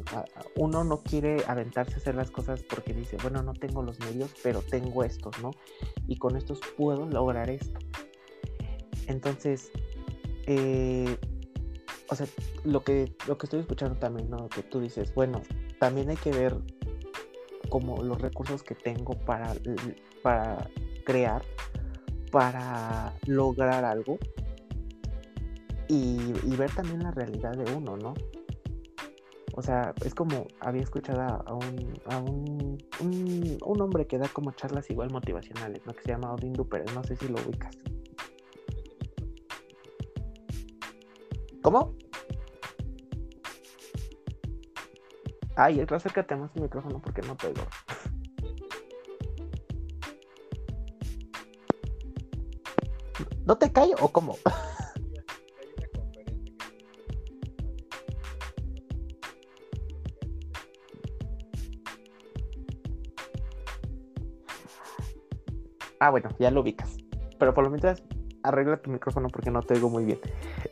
uno 0.56 0.84
no 0.84 1.02
quiere 1.02 1.42
aventarse 1.46 1.94
a 1.94 1.96
hacer 1.96 2.14
las 2.14 2.30
cosas 2.30 2.62
porque 2.62 2.92
dice, 2.92 3.16
bueno, 3.22 3.42
no 3.42 3.54
tengo 3.54 3.82
los 3.82 3.98
medios, 4.00 4.30
pero 4.42 4.60
tengo 4.60 5.02
estos, 5.02 5.40
¿no? 5.40 5.52
Y 6.06 6.18
con 6.18 6.36
estos 6.36 6.60
puedo 6.76 7.06
lograr 7.06 7.48
esto. 7.48 7.78
Entonces, 9.06 9.72
eh, 10.46 11.16
o 12.10 12.14
sea, 12.14 12.26
lo 12.62 12.84
que, 12.84 13.16
lo 13.26 13.38
que 13.38 13.46
estoy 13.46 13.60
escuchando 13.60 13.98
también, 13.98 14.28
¿no? 14.28 14.50
Que 14.50 14.62
tú 14.62 14.80
dices, 14.80 15.14
bueno, 15.14 15.40
también 15.80 16.10
hay 16.10 16.16
que 16.16 16.30
ver 16.30 16.58
como 17.70 18.02
los 18.02 18.20
recursos 18.20 18.62
que 18.62 18.74
tengo 18.74 19.14
para, 19.14 19.54
para 20.22 20.70
crear, 21.06 21.42
para 22.30 23.14
lograr 23.26 23.86
algo 23.86 24.18
y, 25.88 26.56
ver 26.56 26.70
también 26.74 27.02
la 27.02 27.10
realidad 27.10 27.52
de 27.52 27.72
uno, 27.74 27.96
¿no? 27.96 28.14
O 29.54 29.62
sea, 29.62 29.94
es 30.04 30.14
como 30.14 30.46
había 30.60 30.82
escuchado 30.82 31.20
a 31.20 31.54
un, 31.54 32.00
a 32.10 32.18
un, 32.18 32.78
un, 33.00 33.80
hombre 33.80 34.06
que 34.06 34.18
da 34.18 34.28
como 34.28 34.52
charlas 34.52 34.90
igual 34.90 35.10
motivacionales, 35.10 35.84
¿no? 35.86 35.94
Que 35.94 36.02
se 36.02 36.08
llama 36.10 36.32
Odin 36.34 36.52
Duper, 36.52 36.84
no 36.94 37.02
sé 37.04 37.16
si 37.16 37.28
lo 37.28 37.36
ubicas. 37.40 37.74
¿Cómo? 41.62 41.94
Ay, 45.56 45.80
acércate 45.80 46.36
más 46.36 46.54
el 46.54 46.62
micrófono 46.62 47.00
porque 47.00 47.22
no 47.22 47.34
te 47.34 47.46
oigo. 47.46 47.62
¿No 53.46 53.56
te 53.56 53.72
callo 53.72 53.94
o 54.00 54.08
cómo? 54.08 54.36
Ah, 66.00 66.10
bueno, 66.10 66.28
ya 66.38 66.50
lo 66.50 66.60
ubicas. 66.60 66.96
Pero 67.38 67.54
por 67.54 67.64
lo 67.64 67.70
menos 67.70 68.02
arregla 68.42 68.76
tu 68.78 68.90
micrófono 68.90 69.28
porque 69.28 69.50
no 69.50 69.62
te 69.62 69.74
oigo 69.74 69.90
muy 69.90 70.04
bien. 70.04 70.20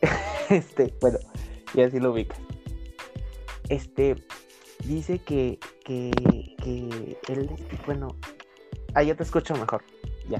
este, 0.49 0.93
bueno, 1.01 1.19
ya 1.73 1.89
sí 1.89 1.99
lo 1.99 2.11
ubicas. 2.11 2.39
Este, 3.69 4.15
dice 4.85 5.19
que, 5.19 5.59
que, 5.83 6.11
que 6.63 7.17
él, 7.33 7.49
bueno, 7.85 8.15
ah, 8.93 9.03
ya 9.03 9.15
te 9.15 9.23
escucho 9.23 9.53
mejor. 9.55 9.83
Ya. 10.29 10.39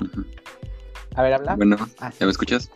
A 1.16 1.24
ver, 1.24 1.34
habla. 1.34 1.56
Bueno, 1.56 1.78
ah, 2.00 2.12
¿ya 2.20 2.26
me 2.26 2.32
escuchas? 2.32 2.72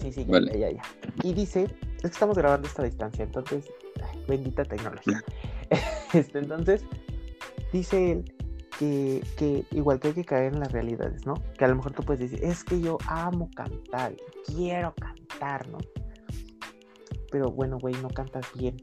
Sí, 0.00 0.12
sí, 0.12 0.24
ya, 0.26 0.40
ya, 0.40 0.70
ya. 0.70 0.82
Y 1.22 1.34
dice, 1.34 1.64
es 1.64 2.02
que 2.02 2.06
estamos 2.06 2.36
grabando 2.36 2.68
esta 2.68 2.84
distancia, 2.84 3.24
entonces, 3.24 3.68
bendita 4.28 4.64
tecnología. 4.64 5.22
este, 6.14 6.38
entonces, 6.38 6.84
dice 7.72 8.12
él 8.12 8.37
que, 8.78 9.64
igual 9.72 9.98
que 9.98 10.08
hay 10.08 10.14
que 10.14 10.24
caer 10.24 10.54
en 10.54 10.60
las 10.60 10.72
realidades, 10.72 11.26
¿no? 11.26 11.34
Que 11.56 11.64
a 11.64 11.68
lo 11.68 11.76
mejor 11.76 11.92
tú 11.92 12.02
puedes 12.02 12.30
decir, 12.30 12.44
es 12.44 12.62
que 12.64 12.80
yo 12.80 12.98
amo 13.06 13.50
cantar, 13.54 14.14
quiero 14.46 14.94
cantar, 14.94 15.68
¿no? 15.68 15.78
Pero 17.30 17.50
bueno, 17.50 17.78
güey, 17.78 17.94
no 18.00 18.08
cantas 18.08 18.46
bien. 18.54 18.76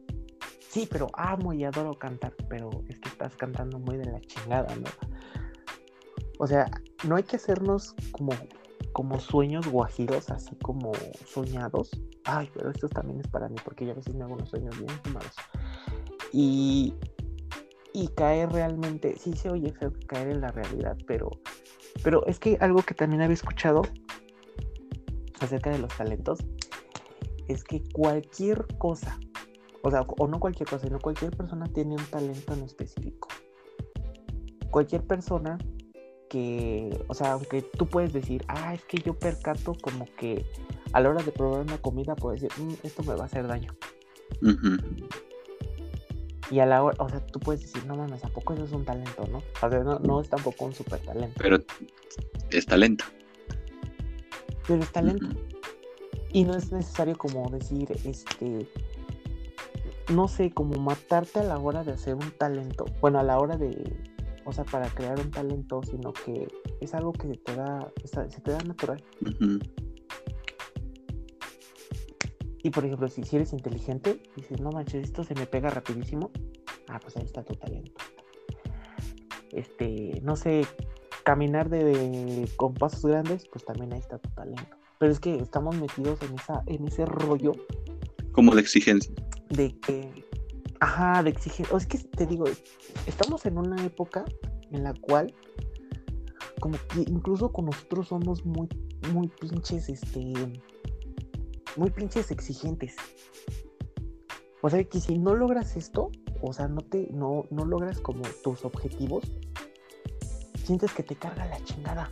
Sí, 0.60 0.88
pero 0.92 1.08
amo 1.14 1.54
y 1.54 1.64
adoro 1.64 1.94
cantar, 1.94 2.34
pero 2.50 2.70
es 2.90 3.00
que 3.00 3.10
estás 3.10 3.36
cantando 3.38 3.80
muy 3.80 3.98
de 3.98 4.06
la 4.06 4.20
chingada, 4.22 4.76
¿no? 4.76 4.90
O 6.38 6.46
sea, 6.46 6.70
no 7.08 7.16
hay 7.16 7.24
que 7.24 7.38
hacernos 7.38 7.96
como, 8.12 8.32
como 8.92 9.20
sueños 9.20 9.68
guajiros, 9.68 10.30
así 10.30 10.54
como 10.58 10.92
soñados. 11.26 11.92
Ay, 12.26 12.50
pero 12.54 12.72
esto 12.72 12.90
también 12.90 13.22
es 13.22 13.28
para 13.28 13.48
mí, 13.48 13.56
porque 13.64 13.86
yo 13.86 13.94
a 13.94 13.96
veces 13.96 14.14
me 14.14 14.26
hago 14.26 14.34
unos 14.34 14.50
sueños 14.50 14.78
bien 14.78 14.90
fumados. 15.02 15.36
Y, 16.34 16.94
y 17.96 18.10
caer 18.10 18.52
realmente, 18.52 19.16
sí 19.18 19.32
se 19.38 19.50
oye 19.50 19.72
feo 19.72 19.94
caer 20.06 20.28
en 20.28 20.42
la 20.42 20.52
realidad, 20.52 20.98
pero, 21.08 21.32
pero 22.04 22.26
es 22.26 22.40
que 22.40 22.58
algo 22.60 22.82
que 22.82 22.94
también 22.94 23.22
había 23.22 23.36
escuchado 23.36 23.84
acerca 25.40 25.70
de 25.70 25.80
los 25.80 25.96
talentos 25.96 26.40
es 27.48 27.64
que 27.64 27.82
cualquier 27.94 28.66
cosa, 28.80 29.18
o 29.82 29.90
sea, 29.90 30.02
o 30.02 30.28
no 30.28 30.42
cualquier 30.42 30.68
cosa, 30.68 30.86
sino 30.86 31.00
cualquier 31.00 31.32
persona 31.32 31.68
tiene 31.68 31.96
un 31.96 32.06
talento 32.08 32.54
en 32.54 32.64
específico. 32.64 33.30
Cualquier 34.72 35.08
persona 35.08 35.58
que, 36.30 37.02
o 37.08 37.14
sea, 37.14 37.32
aunque 37.32 37.62
tú 37.62 37.88
puedes 37.88 38.12
decir, 38.12 38.44
ah, 38.50 38.74
es 38.74 38.84
que 38.84 38.98
yo 38.98 39.18
percato 39.18 39.74
como 39.82 40.06
que 40.18 40.46
a 40.92 41.00
la 41.00 41.12
hora 41.12 41.24
de 41.24 41.32
probar 41.32 41.62
una 41.62 41.78
comida 41.78 42.14
puedo 42.18 42.34
decir, 42.34 42.50
mm, 42.58 42.74
esto 42.84 43.04
me 43.04 43.16
va 43.16 43.22
a 43.22 43.28
hacer 43.28 43.48
daño. 43.48 43.74
Y 46.52 46.60
a 46.60 46.66
la 46.66 46.84
hora, 46.84 46.96
o 47.00 47.10
sea, 47.10 47.26
tú 47.26 47.40
puedes 47.40 47.62
decir, 47.62 47.86
no 47.86 47.96
mames, 47.96 48.24
¿a 48.24 48.30
poco 48.30 48.54
eso 48.54 48.66
es 48.66 48.72
un 48.72 48.86
talento, 48.86 49.28
no? 49.32 49.40
O 49.62 49.70
sea, 49.70 49.80
no, 49.80 50.22
es 50.22 50.30
tampoco 50.30 50.66
un 50.66 50.74
super 50.74 51.00
talento. 51.00 51.36
Pero 51.42 51.58
es 52.52 52.66
talento. 52.66 53.06
Pero 54.68 54.82
es 54.82 54.92
talento. 54.92 55.28
Y 56.32 56.44
no 56.44 56.56
es 56.56 56.72
necesario 56.72 57.18
como 57.18 57.50
decir, 57.50 57.88
este, 58.04 58.70
no 60.14 60.28
sé, 60.28 60.52
como 60.52 60.80
matarte 60.80 61.40
a 61.40 61.44
la 61.44 61.58
hora 61.58 61.84
de 61.84 61.94
hacer 61.94 62.16
un 62.16 62.32
talento. 62.32 62.86
Bueno, 63.02 63.20
a 63.20 63.24
la 63.24 63.40
hora 63.40 63.58
de, 63.58 63.96
o 64.44 64.54
sea, 64.54 64.66
para 64.66 64.88
crear 64.90 65.20
un 65.20 65.32
talento, 65.32 65.82
sino 65.84 66.14
que 66.14 66.48
es 66.82 66.94
algo 66.94 67.14
que 67.14 67.28
se 67.28 67.38
te 67.38 67.56
da, 67.56 67.92
se 68.04 68.42
te 68.42 68.52
da 68.52 68.60
natural. 68.60 69.04
Y 72.66 72.72
por 72.72 72.84
ejemplo, 72.84 73.08
si, 73.10 73.22
eres 73.36 73.54
inteligente, 73.54 74.24
dices, 74.36 74.60
no 74.60 74.72
manches, 74.72 75.04
esto 75.04 75.24
se 75.24 75.36
me 75.36 75.46
pega 75.46 75.70
rapidísimo. 75.70 76.32
Ah, 76.88 77.00
pues 77.00 77.16
ahí 77.16 77.24
está 77.24 77.44
tu 77.44 77.54
talento. 77.54 77.94
Este, 79.52 80.20
no 80.24 80.36
sé, 80.36 80.66
caminar 81.24 81.70
de, 81.70 82.50
con 82.56 82.74
pasos 82.74 83.06
grandes, 83.06 83.48
pues 83.50 83.64
también 83.66 83.94
ahí 83.94 84.00
está 84.00 84.18
tu 84.18 84.32
talento. 84.32 84.64
Pero 84.98 85.12
es 85.12 85.20
que 85.20 85.36
estamos 85.36 85.76
metidos 85.76 86.20
en 86.24 86.34
esa, 86.34 86.64
en 86.66 86.88
ese 86.88 87.06
rollo. 87.06 87.52
Como 88.32 88.56
de 88.56 88.62
exigencia. 88.62 89.14
De 89.50 89.78
que, 89.82 90.26
ajá, 90.80 91.22
de 91.22 91.30
exigencia. 91.30 91.72
O 91.72 91.78
es 91.78 91.86
que 91.86 92.00
te 92.00 92.26
digo, 92.26 92.46
estamos 93.06 93.46
en 93.46 93.60
una 93.60 93.86
época 93.86 94.26
en 94.72 94.82
la 94.82 94.96
cual, 95.02 95.32
como 96.60 96.80
que 96.90 97.02
incluso 97.02 97.52
con 97.52 97.66
nosotros 97.66 98.08
somos 98.08 98.44
muy, 98.44 98.68
muy 99.14 99.28
pinches, 99.28 99.88
este 99.88 100.34
muy 101.76 101.90
pinches 101.90 102.32
exigentes. 102.32 102.96
O 104.62 104.70
sea, 104.70 104.84
que 104.84 105.00
si 105.00 105.18
no 105.18 105.36
logras 105.36 105.76
esto, 105.76 106.12
o 106.42 106.54
sea, 106.54 106.68
no 106.68 106.82
te, 106.82 107.08
no, 107.12 107.46
no 107.52 107.66
logras 107.66 108.00
como 108.00 108.24
tus 108.44 108.66
objetivos, 108.66 109.24
sientes 110.64 110.92
que 110.94 111.04
te 111.04 111.16
carga 111.16 111.46
la 111.46 111.64
chingada. 111.64 112.12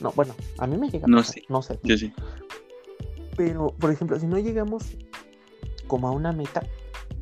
No, 0.00 0.12
bueno, 0.12 0.34
a 0.58 0.66
mí 0.66 0.76
me 0.76 0.90
llega. 0.90 1.06
No 1.06 1.22
sé. 1.22 1.42
No 1.48 1.62
sé. 1.62 1.78
Yo 1.82 1.96
sí. 1.96 2.12
Pero, 3.36 3.68
por 3.68 3.90
ejemplo, 3.90 4.18
si 4.18 4.26
no 4.26 4.38
llegamos 4.38 4.96
como 5.86 6.08
a 6.08 6.12
una 6.12 6.32
meta, 6.32 6.62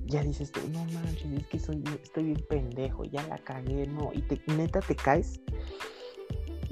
ya 0.07 0.23
dices, 0.23 0.53
no 0.73 0.85
manches, 0.85 1.33
es 1.33 1.47
que 1.47 1.59
soy, 1.59 1.83
estoy 2.03 2.25
bien 2.25 2.45
pendejo, 2.49 3.05
ya 3.05 3.27
la 3.27 3.39
cagué, 3.39 3.87
no, 3.87 4.11
y 4.13 4.23
te, 4.23 4.41
neta 4.53 4.81
te 4.81 4.95
caes 4.95 5.41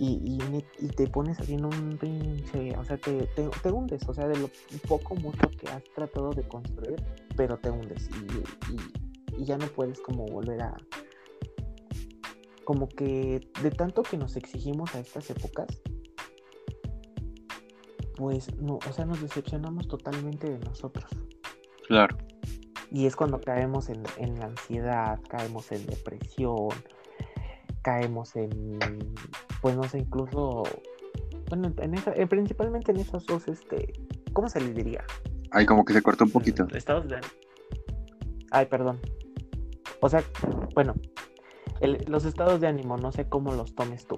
y, 0.02 0.38
y, 0.78 0.88
te 0.88 1.06
pones 1.08 1.38
haciendo 1.38 1.68
un 1.68 1.98
pinche, 1.98 2.74
o 2.78 2.84
sea, 2.84 2.96
te, 2.96 3.26
te, 3.26 3.70
hundes, 3.70 4.08
o 4.08 4.14
sea, 4.14 4.26
de 4.26 4.38
lo 4.38 4.50
poco 4.88 5.14
mucho 5.14 5.50
que 5.50 5.68
has 5.68 5.84
tratado 5.94 6.30
de 6.30 6.42
construir, 6.48 6.96
pero 7.36 7.58
te 7.58 7.68
hundes 7.68 8.08
y, 8.08 9.42
y 9.42 9.44
ya 9.44 9.58
no 9.58 9.66
puedes 9.66 10.00
como 10.00 10.24
volver 10.24 10.62
a, 10.62 10.74
como 12.64 12.88
que 12.88 13.46
de 13.62 13.70
tanto 13.72 14.02
que 14.02 14.16
nos 14.16 14.36
exigimos 14.36 14.94
a 14.94 15.00
estas 15.00 15.28
épocas, 15.28 15.66
pues 18.16 18.54
no, 18.56 18.78
o 18.88 18.92
sea, 18.94 19.04
nos 19.04 19.20
decepcionamos 19.20 19.86
totalmente 19.86 20.48
de 20.48 20.60
nosotros. 20.60 21.10
Claro. 21.88 22.16
Y 22.90 23.04
es 23.04 23.16
cuando 23.16 23.38
caemos 23.38 23.90
en, 23.90 24.02
en 24.16 24.38
la 24.38 24.46
ansiedad, 24.46 25.20
caemos 25.28 25.70
en 25.72 25.84
depresión, 25.84 26.68
caemos 27.82 28.34
en, 28.36 28.78
pues 29.60 29.76
no 29.76 29.84
sé, 29.84 29.98
incluso, 29.98 30.62
bueno, 31.48 31.72
en 31.78 31.94
esa, 31.94 32.12
eh, 32.12 32.26
principalmente 32.26 32.92
en 32.92 32.98
esas 32.98 33.24
dos, 33.26 33.46
este, 33.48 33.92
¿cómo 34.32 34.48
se 34.48 34.60
les 34.60 34.74
diría? 34.74 35.04
Ay, 35.50 35.66
como 35.66 35.84
que 35.84 35.92
se 35.92 36.02
cortó 36.02 36.24
un 36.24 36.30
poquito. 36.30 36.66
Estados 36.72 37.08
de... 37.08 37.20
Ay, 38.50 38.66
perdón. 38.66 39.00
O 40.00 40.08
sea, 40.08 40.22
bueno, 40.74 40.94
los 42.06 42.24
estados 42.24 42.60
de 42.60 42.66
ánimo, 42.66 42.96
no 42.96 43.12
sé 43.12 43.28
cómo 43.28 43.52
los 43.54 43.74
tomes 43.74 44.06
tú. 44.06 44.16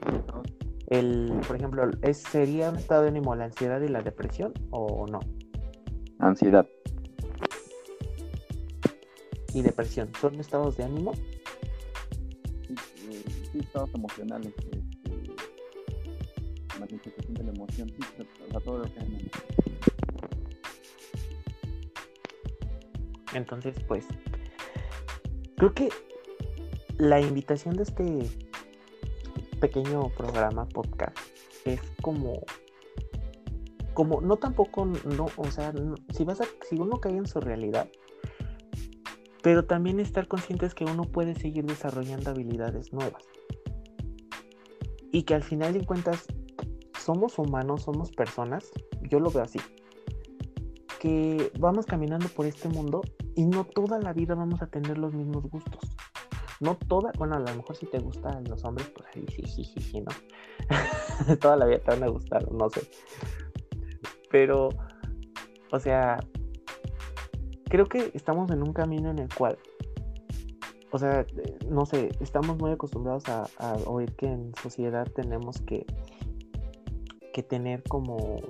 el, 0.89 1.33
por 1.47 1.57
ejemplo, 1.57 1.91
¿es, 2.03 2.19
¿sería 2.19 2.71
un 2.71 2.77
estado 2.77 3.03
de 3.03 3.09
ánimo 3.09 3.35
la 3.35 3.45
ansiedad 3.45 3.81
y 3.81 3.89
la 3.89 4.03
depresión 4.03 4.53
o 4.71 5.07
no? 5.07 5.21
Ansiedad. 6.19 6.67
¿Y 9.55 9.63
depresión 9.63 10.11
son 10.21 10.41
estados 10.41 10.77
de 10.77 10.85
ánimo? 10.85 11.13
Sí, 13.53 13.59
estados 13.59 13.95
emocionales. 13.95 14.53
Este, 14.57 14.82
de 17.29 17.45
la 17.45 17.51
emoción, 17.51 17.93
o 18.53 18.61
todo 18.61 18.79
lo 18.79 18.85
que 18.85 19.01
hay 19.01 19.31
Entonces, 23.35 23.77
pues, 23.89 24.07
creo 25.57 25.73
que 25.73 25.89
la 26.99 27.21
invitación 27.21 27.77
de 27.77 27.85
este 27.85 28.31
pequeño 29.61 30.11
programa, 30.11 30.69
podcast, 30.69 31.17
es 31.65 31.81
como, 32.03 32.43
como, 33.95 34.21
no 34.21 34.37
tampoco, 34.37 34.85
no, 34.85 35.27
o 35.37 35.51
sea, 35.51 35.73
si 36.13 36.25
vas 36.25 36.41
a, 36.41 36.45
si 36.69 36.77
uno 36.77 37.01
cae 37.01 37.17
en 37.17 37.27
su 37.27 37.41
realidad, 37.41 37.89
pero 39.43 39.65
también 39.65 39.99
estar 39.99 40.29
conscientes 40.29 40.75
que 40.75 40.85
uno 40.85 41.05
puede 41.05 41.35
seguir 41.35 41.65
desarrollando 41.65 42.31
habilidades 42.31 42.93
nuevas. 42.93 43.25
Y 45.11 45.25
que 45.25 45.35
al 45.35 45.43
final 45.43 45.73
de 45.73 45.85
cuentas 45.85 46.27
somos 47.03 47.39
humanos, 47.39 47.83
somos 47.83 48.11
personas, 48.11 48.71
yo 49.11 49.19
lo 49.21 49.31
veo 49.31 49.43
así, 49.43 49.59
que 51.01 51.51
vamos 51.59 51.85
caminando 51.87 52.29
por 52.29 52.47
este 52.47 52.69
mundo 52.69 53.03
y 53.35 53.45
no 53.45 53.65
toda 53.65 53.99
la 53.99 54.13
vida 54.13 54.35
vamos 54.35 54.63
a 54.63 54.67
tener 54.69 54.99
los 54.99 55.13
mismos 55.13 55.45
gustos. 55.51 55.97
No 56.61 56.77
toda, 56.77 57.11
bueno, 57.19 57.35
a 57.35 57.41
lo 57.41 57.55
mejor 57.57 57.75
si 57.75 57.87
te 57.87 57.99
gustan 57.99 58.45
los 58.45 58.65
hombres, 58.65 58.89
pues 58.91 59.09
sí, 59.13 59.25
sí, 59.35 59.43
sí, 59.49 59.65
sí, 59.65 59.81
sí 59.81 60.01
¿no? 60.01 60.13
toda 61.41 61.57
la 61.57 61.67
vida 61.67 61.81
te 61.81 61.91
van 61.91 62.05
a 62.05 62.07
gustar, 62.07 62.53
no 62.53 62.71
sé. 62.71 62.83
Pero, 64.31 64.69
o 65.73 65.81
sea, 65.81 66.19
creo 67.69 67.87
que 67.87 68.13
estamos 68.15 68.49
en 68.53 68.63
un 68.63 68.73
camino 68.73 69.11
en 69.11 69.19
el 69.19 69.29
cual, 69.35 69.59
o 70.93 70.99
sea, 70.99 71.27
no 71.69 71.85
sé, 71.85 72.11
estamos 72.21 72.59
muy 72.59 72.71
acostumbrados 72.71 73.29
a, 73.29 73.49
a 73.59 73.75
oír 73.87 74.15
que 74.15 74.27
en 74.27 74.53
sociedad 74.63 75.11
tenemos 75.17 75.61
que 75.63 75.85
que 77.33 77.43
tener 77.43 77.83
como, 77.85 78.41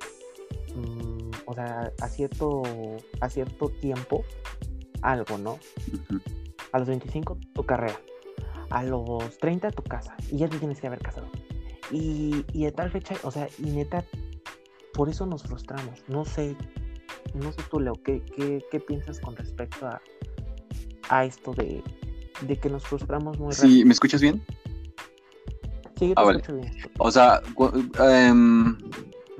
mm, 0.75 1.31
o 1.47 1.55
sea, 1.55 1.93
a 2.01 2.09
cierto, 2.09 2.63
a 3.21 3.29
cierto 3.29 3.69
tiempo 3.69 4.25
algo, 5.03 5.39
¿no? 5.39 5.59
A 6.73 6.79
los 6.79 6.89
25 6.89 7.39
tu 7.53 7.65
carrera, 7.65 8.01
a 8.71 8.83
los 8.83 9.39
30 9.39 9.71
tu 9.71 9.83
casa, 9.83 10.17
y 10.31 10.39
ya 10.39 10.49
te 10.49 10.59
tienes 10.59 10.81
que 10.81 10.87
haber 10.87 11.01
casado. 11.01 11.29
Y, 11.91 12.45
y 12.53 12.65
de 12.65 12.73
tal 12.73 12.91
fecha, 12.91 13.15
o 13.23 13.31
sea, 13.31 13.49
y 13.59 13.71
neta, 13.71 14.05
por 14.95 15.09
eso 15.09 15.27
nos 15.27 15.43
frustramos. 15.43 16.03
No 16.09 16.25
sé, 16.25 16.57
no 17.35 17.53
sé 17.53 17.63
tú, 17.71 17.81
Leo, 17.81 17.95
¿qué, 18.03 18.23
qué, 18.71 18.81
piensas 18.81 19.21
con 19.21 19.37
respecto 19.37 19.87
a, 19.87 20.01
a 21.09 21.25
esto 21.25 21.53
de, 21.53 21.83
de 22.47 22.57
que 22.57 22.71
nos 22.71 22.85
frustramos 22.85 23.39
muy 23.39 23.53
rápido? 23.53 23.69
Sí, 23.69 23.85
¿me 23.85 23.93
escuchas 23.93 24.23
bien? 24.23 24.43
Ah, 26.17 26.25
o 26.99 27.11
sea, 27.11 27.41
em, 28.01 28.77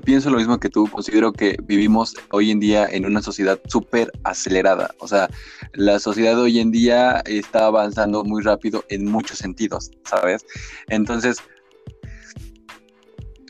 pienso 0.03 0.29
lo 0.29 0.37
mismo 0.37 0.59
que 0.59 0.69
tú. 0.69 0.87
Considero 0.89 1.33
que 1.33 1.57
vivimos 1.63 2.13
hoy 2.31 2.51
en 2.51 2.59
día 2.59 2.87
en 2.89 3.05
una 3.05 3.21
sociedad 3.21 3.59
súper 3.67 4.11
acelerada. 4.23 4.93
O 4.99 5.07
sea, 5.07 5.29
la 5.73 5.99
sociedad 5.99 6.39
hoy 6.39 6.59
en 6.59 6.71
día 6.71 7.21
está 7.25 7.65
avanzando 7.65 8.23
muy 8.23 8.41
rápido 8.43 8.83
en 8.89 9.05
muchos 9.05 9.37
sentidos, 9.37 9.91
¿sabes? 10.05 10.45
Entonces, 10.87 11.37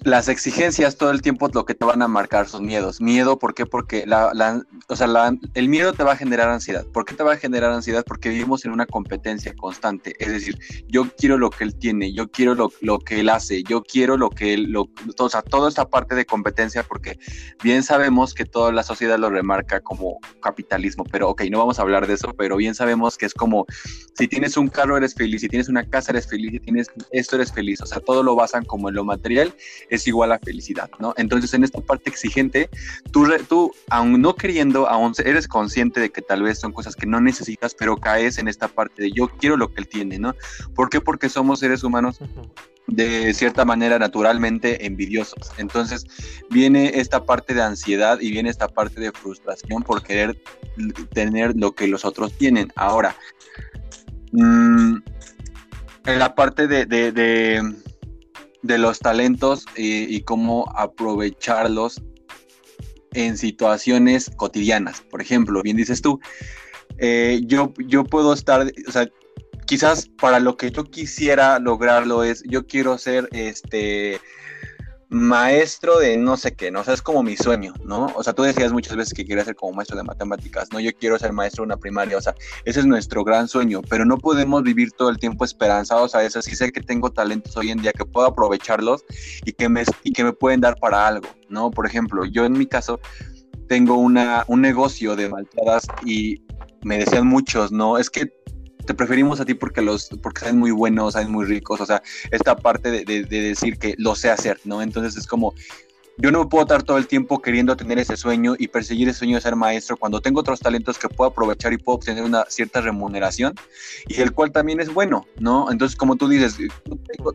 las 0.04 0.28
exigencias 0.28 0.98
todo 0.98 1.12
el 1.12 1.22
tiempo 1.22 1.50
lo 1.54 1.66
que 1.66 1.76
te 1.76 1.86
van 1.86 2.02
a 2.02 2.08
marcar 2.08 2.48
son 2.48 2.66
miedos. 2.66 3.00
Miedo, 3.00 3.40
¿por 3.40 3.54
qué? 3.54 3.66
Porque 3.66 4.06
la, 4.06 4.62
o 4.88 4.96
sea, 4.96 5.08
el 5.54 5.70
miedo 5.70 5.94
te 5.94 6.04
va 6.04 6.14
a 6.14 6.18
generar 6.18 6.50
ansiedad. 6.50 6.86
¿Por 6.88 7.06
qué 7.06 7.16
te 7.16 7.24
va 7.24 7.34
a 7.34 7.38
generar 7.38 7.72
ansiedad? 7.72 8.04
Porque 8.06 8.30
vivimos 8.30 8.66
en 8.66 8.72
una 8.72 8.86
competencia 8.86 9.54
constante. 9.56 10.16
Es 10.20 10.32
decir, 10.32 10.60
yo 10.88 11.10
quiero 11.18 11.38
lo 11.38 11.50
que 11.50 11.64
él 11.64 11.76
tiene, 11.76 12.14
yo 12.14 12.30
quiero 12.30 12.56
lo, 12.56 12.72
lo 12.82 13.00
que 13.00 13.22
él 13.22 13.30
hace, 13.30 13.64
yo 13.64 13.84
quiero 13.84 14.18
lo 14.18 14.30
que 14.30 14.54
él, 14.54 14.72
lo, 14.72 14.90
o 15.18 15.30
sea, 15.30 15.42
toda 15.42 15.70
esta 15.70 15.88
parte 15.90 16.16
de 16.16 16.26
competencia, 16.26 16.84
porque 16.84 17.18
bien 17.64 17.84
sabemos 17.84 18.34
que 18.34 18.46
toda 18.46 18.72
la 18.72 18.84
sociedad 18.84 19.18
lo 19.18 19.30
remarca 19.30 19.80
como 19.80 20.20
capitalismo, 20.42 21.06
pero 21.06 21.30
ok, 21.30 21.44
no 21.50 21.60
vamos 21.60 21.80
a 21.80 21.82
hablar 21.82 22.08
de 22.08 22.14
eso, 22.16 22.34
pero 22.38 22.58
bien 22.58 22.76
sabemos 22.76 23.18
que 23.18 23.26
es 23.26 23.34
como, 23.34 23.66
si 24.16 24.28
tienes 24.28 24.58
un 24.58 24.68
carro 24.68 24.98
eres 24.98 25.14
feliz, 25.14 25.42
si 25.42 25.50
tienes 25.50 25.70
una 25.70 25.88
casa 25.90 26.12
eres 26.12 26.28
feliz, 26.28 26.52
si 26.52 26.60
tienes 26.60 26.92
esto 27.12 27.36
eres 27.36 27.52
feliz, 27.52 27.82
o 27.82 27.86
sea, 27.86 28.00
todo 28.00 28.24
lo 28.24 28.36
basan 28.36 28.66
como 28.66 28.90
en 28.90 28.96
lo 28.96 29.06
material 29.06 29.54
es 29.94 30.08
igual 30.08 30.32
a 30.32 30.40
felicidad, 30.40 30.90
¿no? 31.00 31.14
Entonces, 31.18 31.54
en 31.54 31.64
esta 31.64 31.80
parte 31.80 32.10
exigente, 32.10 32.68
tú, 33.12 33.28
tú 33.48 33.72
aún 33.90 34.22
no 34.22 34.36
queriendo, 34.36 34.88
aún 34.90 35.14
eres 35.24 35.48
consciente 35.48 36.00
de 36.00 36.10
que 36.10 36.24
tal 36.24 36.42
vez 36.42 36.60
son 36.60 36.72
cosas 36.72 36.96
que 36.96 37.06
no 37.06 37.22
necesitas, 37.22 37.76
pero 37.76 37.98
caes 37.98 38.40
en 38.40 38.48
esta 38.48 38.68
parte 38.68 39.04
de 39.04 39.12
yo 39.12 39.30
quiero 39.30 39.56
lo 39.56 39.72
que 39.72 39.82
él 39.82 39.88
tiene, 39.88 40.18
¿no? 40.18 40.36
¿Por 40.74 40.90
qué? 40.90 41.00
Porque 41.00 41.30
somos 41.30 41.60
seres 41.60 41.84
humanos 41.84 42.20
de 42.88 43.34
cierta 43.36 43.66
manera 43.66 44.00
naturalmente 44.00 44.88
envidiosos. 44.88 45.52
Entonces 45.58 46.06
viene 46.50 46.94
esta 46.96 47.24
parte 47.24 47.54
de 47.54 47.62
ansiedad 47.62 48.20
y 48.20 48.32
viene 48.32 48.50
esta 48.50 48.68
parte 48.68 49.00
de 49.00 49.12
frustración 49.12 49.84
por 49.84 50.02
querer 50.02 50.42
tener 51.14 51.56
lo 51.56 51.74
que 51.74 51.88
los 51.88 52.04
otros 52.04 52.34
tienen. 52.34 52.74
Ahora, 52.76 53.16
mm, 54.32 54.96
en 56.06 56.20
la 56.20 56.34
parte 56.34 56.68
de, 56.68 56.86
de 56.88 57.62
los 58.64 59.00
talentos 59.00 59.66
y, 59.76 60.22
cómo 60.22 60.66
aprovecharlos 60.76 62.02
en 63.14 63.38
situaciones 63.38 64.32
cotidianas. 64.38 65.02
Por 65.02 65.22
ejemplo, 65.22 65.62
bien 65.62 65.78
dices 65.78 66.02
tú, 66.02 66.20
eh, 66.98 67.42
yo, 67.46 67.74
yo 67.86 68.04
puedo 68.04 68.34
estar, 68.34 68.72
o 68.88 68.92
sea, 68.92 69.08
quizás 69.66 70.10
para 70.20 70.40
lo 70.40 70.58
que 70.58 70.72
yo 70.72 70.86
quisiera 70.86 71.60
lograrlo 71.60 72.24
es, 72.24 72.44
yo 72.48 72.66
quiero 72.66 72.98
ser 72.98 73.30
este 73.32 74.20
maestro 75.14 76.00
de 76.00 76.18
no 76.18 76.38
sé 76.38 76.56
qué, 76.56 76.72
¿no? 76.72 76.82
O 76.82 76.84
sea, 76.84 76.94
es 76.94 77.02
como 77.02 77.24
mi 77.24 77.38
sueño, 77.38 77.74
¿no? 77.84 78.08
O 78.16 78.24
sea, 78.24 78.34
tú 78.34 78.44
decías 78.44 78.74
muchas 78.74 78.96
veces 78.96 79.14
que 79.14 79.26
querías 79.26 79.46
ser 79.46 79.56
como 79.56 79.74
maestro 79.74 79.96
de 79.96 80.04
matemáticas, 80.04 80.70
¿no? 80.72 80.80
Yo 80.80 80.92
quiero 81.00 81.18
ser 81.20 81.34
maestro 81.34 81.62
de 81.62 81.68
una 81.68 81.78
primaria, 81.78 82.18
o 82.18 82.22
sea, 82.22 82.36
ese 82.66 82.80
es 82.80 82.86
nuestro 82.86 83.24
gran 83.24 83.48
sueño, 83.48 83.82
pero 83.90 84.06
no 84.06 84.18
podemos 84.18 84.64
vivir 84.64 84.92
todo 84.92 85.10
el 85.10 85.20
tiempo 85.20 85.46
esperanzados 85.46 86.16
a 86.16 86.24
eso. 86.24 86.42
Sí 86.42 86.56
sé 86.56 86.72
que 86.72 86.82
tengo 86.82 87.12
talentos 87.12 87.56
hoy 87.56 87.72
en 87.72 87.82
día 87.82 87.94
que 87.94 88.06
puedo 88.06 88.28
aprovecharlos 88.28 89.06
y 89.46 89.54
que 89.54 89.70
me, 89.70 89.84
y 90.04 90.14
que 90.14 90.24
me 90.24 90.34
pueden 90.34 90.62
dar 90.62 90.76
para 90.80 91.08
algo, 91.08 91.30
¿no? 91.50 91.70
Por 91.70 91.86
ejemplo, 91.86 92.26
yo 92.26 92.46
en 92.46 92.54
mi 92.54 92.66
caso 92.66 93.00
tengo 93.68 93.96
una, 93.96 94.44
un 94.48 94.62
negocio 94.62 95.16
de 95.16 95.30
malteadas 95.30 95.88
y 96.06 96.42
me 96.84 96.98
decían 96.98 97.28
muchos, 97.28 97.72
¿no? 97.72 97.98
Es 97.98 98.10
que 98.10 98.34
te 98.86 98.94
preferimos 98.94 99.40
a 99.40 99.46
ti 99.46 99.54
porque 99.54 99.82
los 99.82 100.10
porque 100.22 100.42
saben 100.42 100.58
muy 100.58 100.72
buenos, 100.72 101.14
saben 101.14 101.32
muy 101.32 101.46
ricos, 101.46 101.82
o 101.82 101.86
sea, 101.86 102.02
esta 102.32 102.56
parte 102.56 102.92
de, 102.92 103.06
de, 103.06 103.24
de, 103.24 103.42
decir 103.42 103.78
que 103.78 103.96
lo 103.98 104.16
sé 104.16 104.30
hacer, 104.30 104.60
¿no? 104.66 104.82
Entonces 104.82 105.18
es 105.18 105.28
como, 105.28 105.54
yo 106.18 106.32
no 106.32 106.48
puedo 106.48 106.64
estar 106.64 106.84
todo 106.84 106.98
el 106.98 107.08
tiempo 107.08 107.42
queriendo 107.42 107.76
tener 107.76 107.98
ese 107.98 108.16
sueño 108.18 108.54
y 108.58 108.68
perseguir 108.68 109.10
ese 109.10 109.20
sueño 109.20 109.36
de 109.36 109.42
ser 109.42 109.56
maestro 109.56 109.98
cuando 109.98 110.22
tengo 110.22 110.42
otros 110.42 110.60
talentos 110.60 111.00
que 111.00 111.10
puedo 111.10 111.32
aprovechar 111.32 111.74
y 111.74 111.78
puedo 111.78 111.98
obtener 111.98 112.24
una 112.24 112.46
cierta 112.50 112.82
remuneración 112.82 113.56
y 114.08 114.22
el 114.22 114.32
cual 114.32 114.52
también 114.52 114.80
es 114.80 114.94
bueno, 114.94 115.26
¿no? 115.40 115.72
Entonces, 115.72 115.96
como 115.96 116.16
tú 116.16 116.28
dices, 116.28 116.58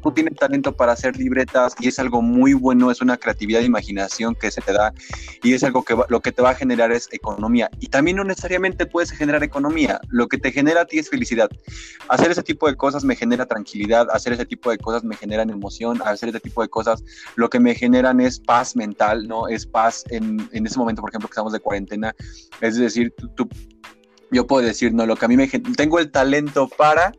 tú, 0.02 0.12
tienes 0.12 0.36
talento 0.36 0.76
para 0.76 0.92
hacer 0.92 1.16
libretas 1.16 1.74
y 1.80 1.88
es 1.88 1.98
algo 1.98 2.22
muy 2.22 2.54
bueno, 2.54 2.90
es 2.90 3.00
una 3.00 3.16
creatividad 3.16 3.60
de 3.60 3.66
imaginación 3.66 4.36
que 4.36 4.50
se 4.50 4.60
te 4.60 4.72
da 4.72 4.92
y 5.42 5.54
es 5.54 5.64
algo 5.64 5.82
que 5.82 5.96
lo 6.08 6.20
que 6.20 6.30
te 6.30 6.42
va 6.42 6.50
a 6.50 6.54
generar 6.54 6.92
es 6.92 7.08
economía 7.10 7.70
y 7.80 7.88
también 7.88 8.16
no 8.16 8.24
necesariamente 8.24 8.86
puedes 8.86 9.10
generar 9.10 9.42
economía, 9.42 10.00
lo 10.08 10.28
que 10.28 10.38
te 10.38 10.52
genera 10.52 10.82
a 10.82 10.84
ti 10.84 10.98
es 10.98 11.10
felicidad. 11.10 11.50
Hacer 12.08 12.30
ese 12.30 12.44
tipo 12.44 12.68
de 12.68 12.76
cosas 12.76 13.02
me 13.02 13.16
genera 13.16 13.46
tranquilidad, 13.46 14.06
hacer 14.12 14.34
ese 14.34 14.46
tipo 14.46 14.70
de 14.70 14.78
cosas 14.78 15.02
me 15.02 15.16
generan 15.16 15.50
emoción, 15.50 16.00
hacer 16.04 16.28
ese 16.28 16.40
tipo 16.40 16.62
de 16.62 16.68
cosas 16.68 17.02
lo 17.34 17.50
que 17.50 17.58
me 17.58 17.74
generan 17.74 18.20
es 18.20 18.38
paz 18.38 18.67
mental, 18.76 19.26
¿no? 19.28 19.48
Es 19.48 19.66
paz 19.66 20.04
en, 20.10 20.48
en 20.52 20.66
ese 20.66 20.78
momento, 20.78 21.00
por 21.02 21.10
ejemplo, 21.10 21.28
que 21.28 21.32
estamos 21.32 21.52
de 21.52 21.60
cuarentena. 21.60 22.14
Es 22.60 22.76
decir, 22.76 23.14
tú, 23.36 23.48
yo 24.30 24.46
puedo 24.46 24.66
decir, 24.66 24.92
no, 24.92 25.06
lo 25.06 25.16
que 25.16 25.24
a 25.24 25.28
mí 25.28 25.36
me... 25.36 25.48
Tengo 25.48 25.98
el 25.98 26.10
talento 26.10 26.68
para 26.68 27.12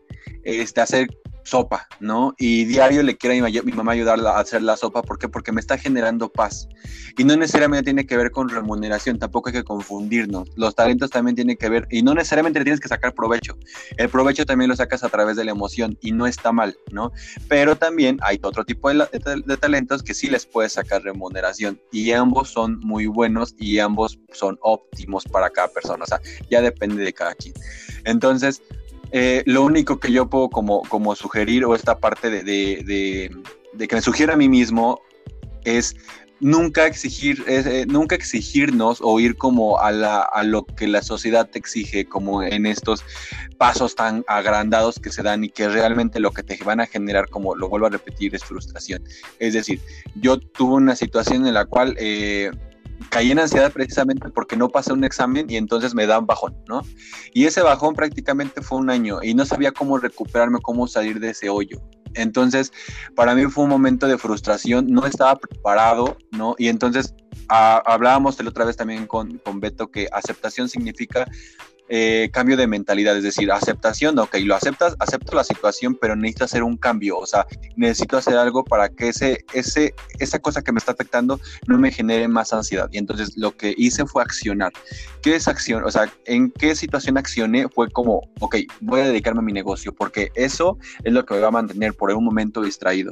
este, 0.43 0.81
hacer 0.81 1.07
sopa, 1.49 1.87
¿no? 1.99 2.35
Y 2.37 2.65
diario 2.65 3.01
le 3.01 3.17
quiere 3.17 3.39
a 3.39 3.63
mi, 3.63 3.71
mamá 3.71 3.93
ayudar 3.93 4.19
a 4.19 4.39
hacer 4.39 4.61
la 4.61 4.77
sopa, 4.77 5.01
¿por 5.01 5.17
qué? 5.17 5.27
Porque 5.27 5.51
me 5.51 5.59
está 5.59 5.77
generando 5.77 6.29
paz. 6.29 6.69
Y 7.17 7.23
no 7.23 7.35
necesariamente 7.35 7.85
tiene 7.85 8.05
que 8.05 8.15
ver 8.15 8.29
con 8.29 8.49
remuneración, 8.49 9.17
tampoco 9.17 9.49
hay 9.49 9.53
que 9.53 9.63
confundirnos. 9.63 10.47
Los 10.55 10.75
talentos 10.75 11.09
también 11.09 11.35
tienen 11.35 11.57
que 11.57 11.67
ver, 11.67 11.87
y 11.89 12.03
no 12.03 12.13
necesariamente 12.13 12.63
tienes 12.63 12.79
que 12.79 12.87
sacar 12.87 13.13
provecho. 13.15 13.57
El 13.97 14.09
provecho 14.09 14.45
también 14.45 14.69
lo 14.69 14.75
sacas 14.75 15.03
a 15.03 15.09
través 15.09 15.35
de 15.37 15.43
la 15.43 15.51
emoción 15.51 15.97
y 16.01 16.11
no 16.11 16.27
está 16.27 16.51
mal, 16.51 16.77
¿no? 16.91 17.11
Pero 17.47 17.75
también 17.75 18.19
hay 18.21 18.39
otro 18.43 18.63
tipo 18.63 18.89
de, 18.89 19.07
de 19.45 19.57
talentos 19.57 20.03
que 20.03 20.13
sí 20.13 20.27
les 20.27 20.45
puedes 20.45 20.73
sacar 20.73 21.01
remuneración 21.01 21.81
y 21.91 22.11
ambos 22.11 22.49
son 22.49 22.79
muy 22.79 23.07
buenos 23.07 23.55
y 23.57 23.79
ambos 23.79 24.19
son 24.33 24.57
óptimos 24.61 25.23
para 25.25 25.49
cada 25.49 25.69
persona, 25.69 26.03
o 26.03 26.07
sea, 26.07 26.21
ya 26.49 26.61
depende 26.61 27.03
de 27.03 27.11
cada 27.11 27.33
quien. 27.33 27.55
Entonces, 28.05 28.61
eh, 29.11 29.43
lo 29.45 29.63
único 29.63 29.99
que 29.99 30.11
yo 30.11 30.29
puedo 30.29 30.49
como, 30.49 30.83
como 30.83 31.15
sugerir 31.15 31.65
o 31.65 31.75
esta 31.75 31.97
parte 31.99 32.29
de, 32.29 32.43
de 32.43 33.87
que 33.87 33.95
me 33.95 34.01
sugiero 34.01 34.33
a 34.33 34.35
mí 34.35 34.49
mismo 34.49 35.01
es 35.63 35.95
nunca 36.39 36.85
exigir, 36.85 37.43
eh, 37.47 37.85
nunca 37.87 38.15
exigirnos 38.15 38.99
o 39.01 39.19
ir 39.19 39.35
como 39.35 39.79
a, 39.79 39.91
la, 39.91 40.21
a 40.21 40.43
lo 40.43 40.65
que 40.65 40.87
la 40.87 41.01
sociedad 41.01 41.49
te 41.49 41.59
exige, 41.59 42.05
como 42.05 42.43
en 42.43 42.65
estos 42.65 43.03
pasos 43.57 43.95
tan 43.95 44.23
agrandados 44.27 44.99
que 44.99 45.09
se 45.09 45.21
dan 45.21 45.43
y 45.43 45.49
que 45.49 45.67
realmente 45.67 46.19
lo 46.19 46.31
que 46.31 46.43
te 46.43 46.61
van 46.63 46.79
a 46.79 46.85
generar, 46.85 47.29
como 47.29 47.55
lo 47.55 47.69
vuelvo 47.69 47.87
a 47.87 47.89
repetir, 47.89 48.35
es 48.35 48.43
frustración. 48.43 49.03
Es 49.39 49.53
decir, 49.53 49.81
yo 50.15 50.39
tuve 50.39 50.75
una 50.75 50.95
situación 50.95 51.45
en 51.45 51.53
la 51.53 51.65
cual 51.65 51.95
eh, 51.99 52.51
caí 53.09 53.31
en 53.31 53.39
ansiedad 53.39 53.71
precisamente 53.71 54.29
porque 54.29 54.55
no 54.55 54.69
pasé 54.69 54.93
un 54.93 55.03
examen 55.03 55.49
y 55.49 55.57
entonces 55.57 55.95
me 55.95 56.05
da 56.05 56.19
un 56.19 56.25
bajón, 56.25 56.55
¿no? 56.67 56.81
Y 57.33 57.45
ese 57.45 57.61
bajón 57.61 57.95
prácticamente 57.95 58.61
fue 58.61 58.77
un 58.77 58.89
año 58.89 59.19
y 59.23 59.33
no 59.33 59.45
sabía 59.45 59.71
cómo 59.71 59.97
recuperarme, 59.97 60.59
cómo 60.61 60.87
salir 60.87 61.19
de 61.19 61.31
ese 61.31 61.49
hoyo. 61.49 61.81
Entonces, 62.15 62.71
para 63.15 63.35
mí 63.35 63.45
fue 63.45 63.63
un 63.63 63.69
momento 63.69 64.07
de 64.07 64.17
frustración, 64.17 64.87
no 64.87 65.05
estaba 65.05 65.35
preparado, 65.35 66.17
¿no? 66.31 66.55
Y 66.57 66.67
entonces 66.67 67.13
ah, 67.49 67.81
hablábamos 67.85 68.41
la 68.41 68.49
otra 68.49 68.65
vez 68.65 68.77
también 68.77 69.05
con, 69.05 69.37
con 69.39 69.59
Beto 69.59 69.91
que 69.91 70.07
aceptación 70.11 70.69
significa 70.69 71.25
eh, 71.89 72.29
cambio 72.31 72.55
de 72.55 72.67
mentalidad, 72.67 73.17
es 73.17 73.23
decir, 73.23 73.51
aceptación, 73.51 74.17
ok, 74.19 74.35
lo 74.43 74.55
aceptas, 74.55 74.95
acepto 74.99 75.35
la 75.35 75.43
situación, 75.43 75.97
pero 75.99 76.15
necesito 76.15 76.45
hacer 76.45 76.63
un 76.63 76.77
cambio, 76.77 77.17
o 77.17 77.25
sea, 77.25 77.47
necesito 77.75 78.17
hacer 78.17 78.37
algo 78.37 78.63
para 78.63 78.89
que 78.89 79.09
ese, 79.09 79.43
ese, 79.53 79.95
esa 80.19 80.39
cosa 80.39 80.61
que 80.61 80.71
me 80.71 80.77
está 80.77 80.91
afectando 80.91 81.39
no 81.67 81.79
me 81.79 81.91
genere 81.91 82.27
más 82.27 82.53
ansiedad. 82.53 82.89
Y 82.91 82.99
entonces 82.99 83.35
lo 83.37 83.57
que 83.57 83.73
hice 83.77 84.05
fue 84.05 84.21
accionar. 84.21 84.71
¿Qué 85.21 85.35
es 85.35 85.47
acción? 85.47 85.83
O 85.83 85.91
sea, 85.91 86.11
¿en 86.25 86.51
qué 86.51 86.75
situación 86.75 87.17
accioné? 87.17 87.67
Fue 87.69 87.89
como, 87.89 88.21
ok, 88.39 88.57
voy 88.81 89.01
a 89.01 89.07
dedicarme 89.07 89.39
a 89.39 89.43
mi 89.43 89.53
negocio, 89.53 89.93
porque 89.93 90.29
eso 90.35 90.77
es 91.03 91.11
lo 91.11 91.25
que 91.25 91.33
me 91.33 91.39
va 91.39 91.47
a 91.47 91.51
mantener 91.51 91.93
por 91.93 92.11
un 92.11 92.23
momento 92.23 92.61
distraído. 92.61 93.11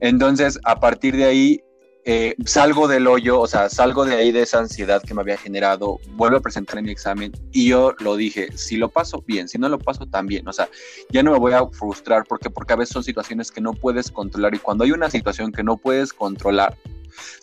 Entonces, 0.00 0.58
a 0.64 0.78
partir 0.78 1.16
de 1.16 1.24
ahí, 1.24 1.60
eh, 2.06 2.34
salgo 2.44 2.86
del 2.86 3.06
hoyo, 3.06 3.40
o 3.40 3.46
sea, 3.46 3.70
salgo 3.70 4.04
de 4.04 4.14
ahí 4.14 4.30
de 4.30 4.42
esa 4.42 4.58
ansiedad 4.58 5.02
que 5.02 5.14
me 5.14 5.22
había 5.22 5.38
generado, 5.38 6.00
vuelvo 6.16 6.36
a 6.36 6.40
presentar 6.40 6.82
mi 6.82 6.90
examen 6.90 7.32
y 7.50 7.68
yo 7.68 7.94
lo 7.98 8.16
dije, 8.16 8.50
si 8.56 8.76
lo 8.76 8.90
paso, 8.90 9.24
bien, 9.26 9.48
si 9.48 9.56
no 9.56 9.70
lo 9.70 9.78
paso, 9.78 10.04
también, 10.04 10.46
o 10.46 10.52
sea, 10.52 10.68
ya 11.08 11.22
no 11.22 11.32
me 11.32 11.38
voy 11.38 11.54
a 11.54 11.66
frustrar 11.68 12.24
porque, 12.28 12.50
porque 12.50 12.74
a 12.74 12.76
veces 12.76 12.92
son 12.92 13.04
situaciones 13.04 13.50
que 13.50 13.62
no 13.62 13.72
puedes 13.72 14.10
controlar 14.10 14.54
y 14.54 14.58
cuando 14.58 14.84
hay 14.84 14.92
una 14.92 15.08
situación 15.08 15.50
que 15.50 15.62
no 15.62 15.78
puedes 15.78 16.12
controlar, 16.12 16.76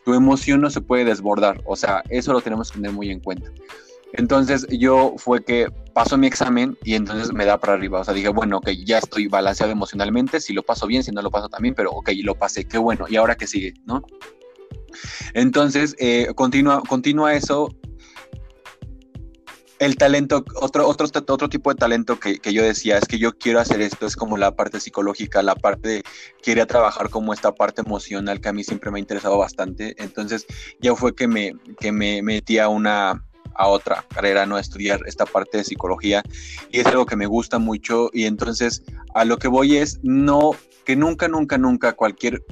tu 0.06 0.14
emoción 0.14 0.62
no 0.62 0.70
se 0.70 0.82
puede 0.82 1.06
desbordar, 1.06 1.60
o 1.66 1.76
sea, 1.76 2.04
eso 2.10 2.32
lo 2.32 2.42
tenemos 2.42 2.70
que 2.70 2.78
tener 2.78 2.92
muy 2.92 3.10
en 3.10 3.20
cuenta. 3.20 3.52
Entonces 4.14 4.68
yo 4.70 5.16
fue 5.18 5.44
que 5.44 5.70
paso 5.94 6.18
mi 6.18 6.28
examen 6.28 6.78
y 6.84 6.96
entonces 6.96 7.34
me 7.34 7.46
da 7.46 7.58
para 7.58 7.74
arriba. 7.74 8.02
O 8.02 8.04
sea, 8.04 8.14
dije, 8.14 8.28
bueno, 8.28 8.58
ok, 8.58 8.72
ya 8.86 8.98
estoy 8.98 9.28
balanceado 9.28 9.72
emocionalmente. 9.72 10.42
Si 10.42 10.52
lo 10.52 10.64
paso 10.64 10.86
bien, 10.86 11.02
si 11.02 11.12
no 11.12 11.22
lo 11.22 11.32
paso 11.32 11.48
también, 11.48 11.76
pero 11.76 11.92
ok, 11.92 12.10
lo 12.24 12.36
pasé, 12.36 12.66
qué 12.66 12.78
bueno. 12.78 13.06
¿Y 13.08 13.16
ahora 13.16 13.36
qué 13.36 13.48
sigue? 13.48 13.74
¿No? 13.86 14.04
Entonces, 15.34 15.96
eh, 16.00 16.28
continúa, 16.36 16.82
continúa 16.88 17.34
eso. 17.34 17.76
El 19.80 19.96
talento, 19.98 20.46
otro, 20.62 20.88
otro, 20.88 21.08
otro 21.08 21.50
tipo 21.50 21.72
de 21.72 21.76
talento 21.76 22.20
que, 22.20 22.40
yo 22.54 22.62
decía 22.62 23.00
es 23.00 23.06
que 23.06 23.18
yo 23.18 23.36
quiero 23.36 23.60
hacer 23.60 23.82
esto, 23.82 24.06
es 24.06 24.16
como 24.16 24.38
la 24.38 24.56
parte 24.56 24.80
psicológica, 24.80 25.42
la 25.42 25.56
parte, 25.56 26.04
quería 26.44 26.68
trabajar 26.68 27.10
como 27.10 27.34
esta 27.34 27.52
parte 27.52 27.82
emocional 27.82 28.40
que 28.42 28.50
a 28.50 28.54
mí 28.54 28.64
siempre 28.64 28.92
me 28.92 29.00
ha 29.00 29.00
interesado 29.00 29.40
bastante. 29.40 29.96
Entonces, 29.98 30.46
ya 30.80 30.96
fue 30.96 31.16
que 31.16 31.28
me, 31.28 31.54
que 31.80 31.92
me 31.92 32.22
metí 32.22 32.60
a 32.60 32.70
una, 32.70 33.24
a 33.56 33.68
otra 33.68 34.06
carrera, 34.14 34.46
¿no? 34.46 34.56
A 34.56 34.62
estudiar 34.62 35.02
esta 35.06 35.26
parte 35.26 35.58
de 35.58 35.64
psicología 35.64 36.24
y 36.72 36.80
es 36.80 36.86
algo 36.86 37.06
que 37.06 37.16
me 37.16 37.26
gusta 37.26 37.60
mucho 37.60 38.10
y 38.14 38.26
entonces 38.26 38.84
a 39.14 39.26
lo 39.26 39.38
que 39.38 39.48
voy 39.48 39.78
es 39.78 40.00
no, 40.04 40.52
que 40.86 40.96
nunca, 40.96 41.28
nunca, 41.28 41.58
nunca 41.58 41.94
cualquier 41.94 42.44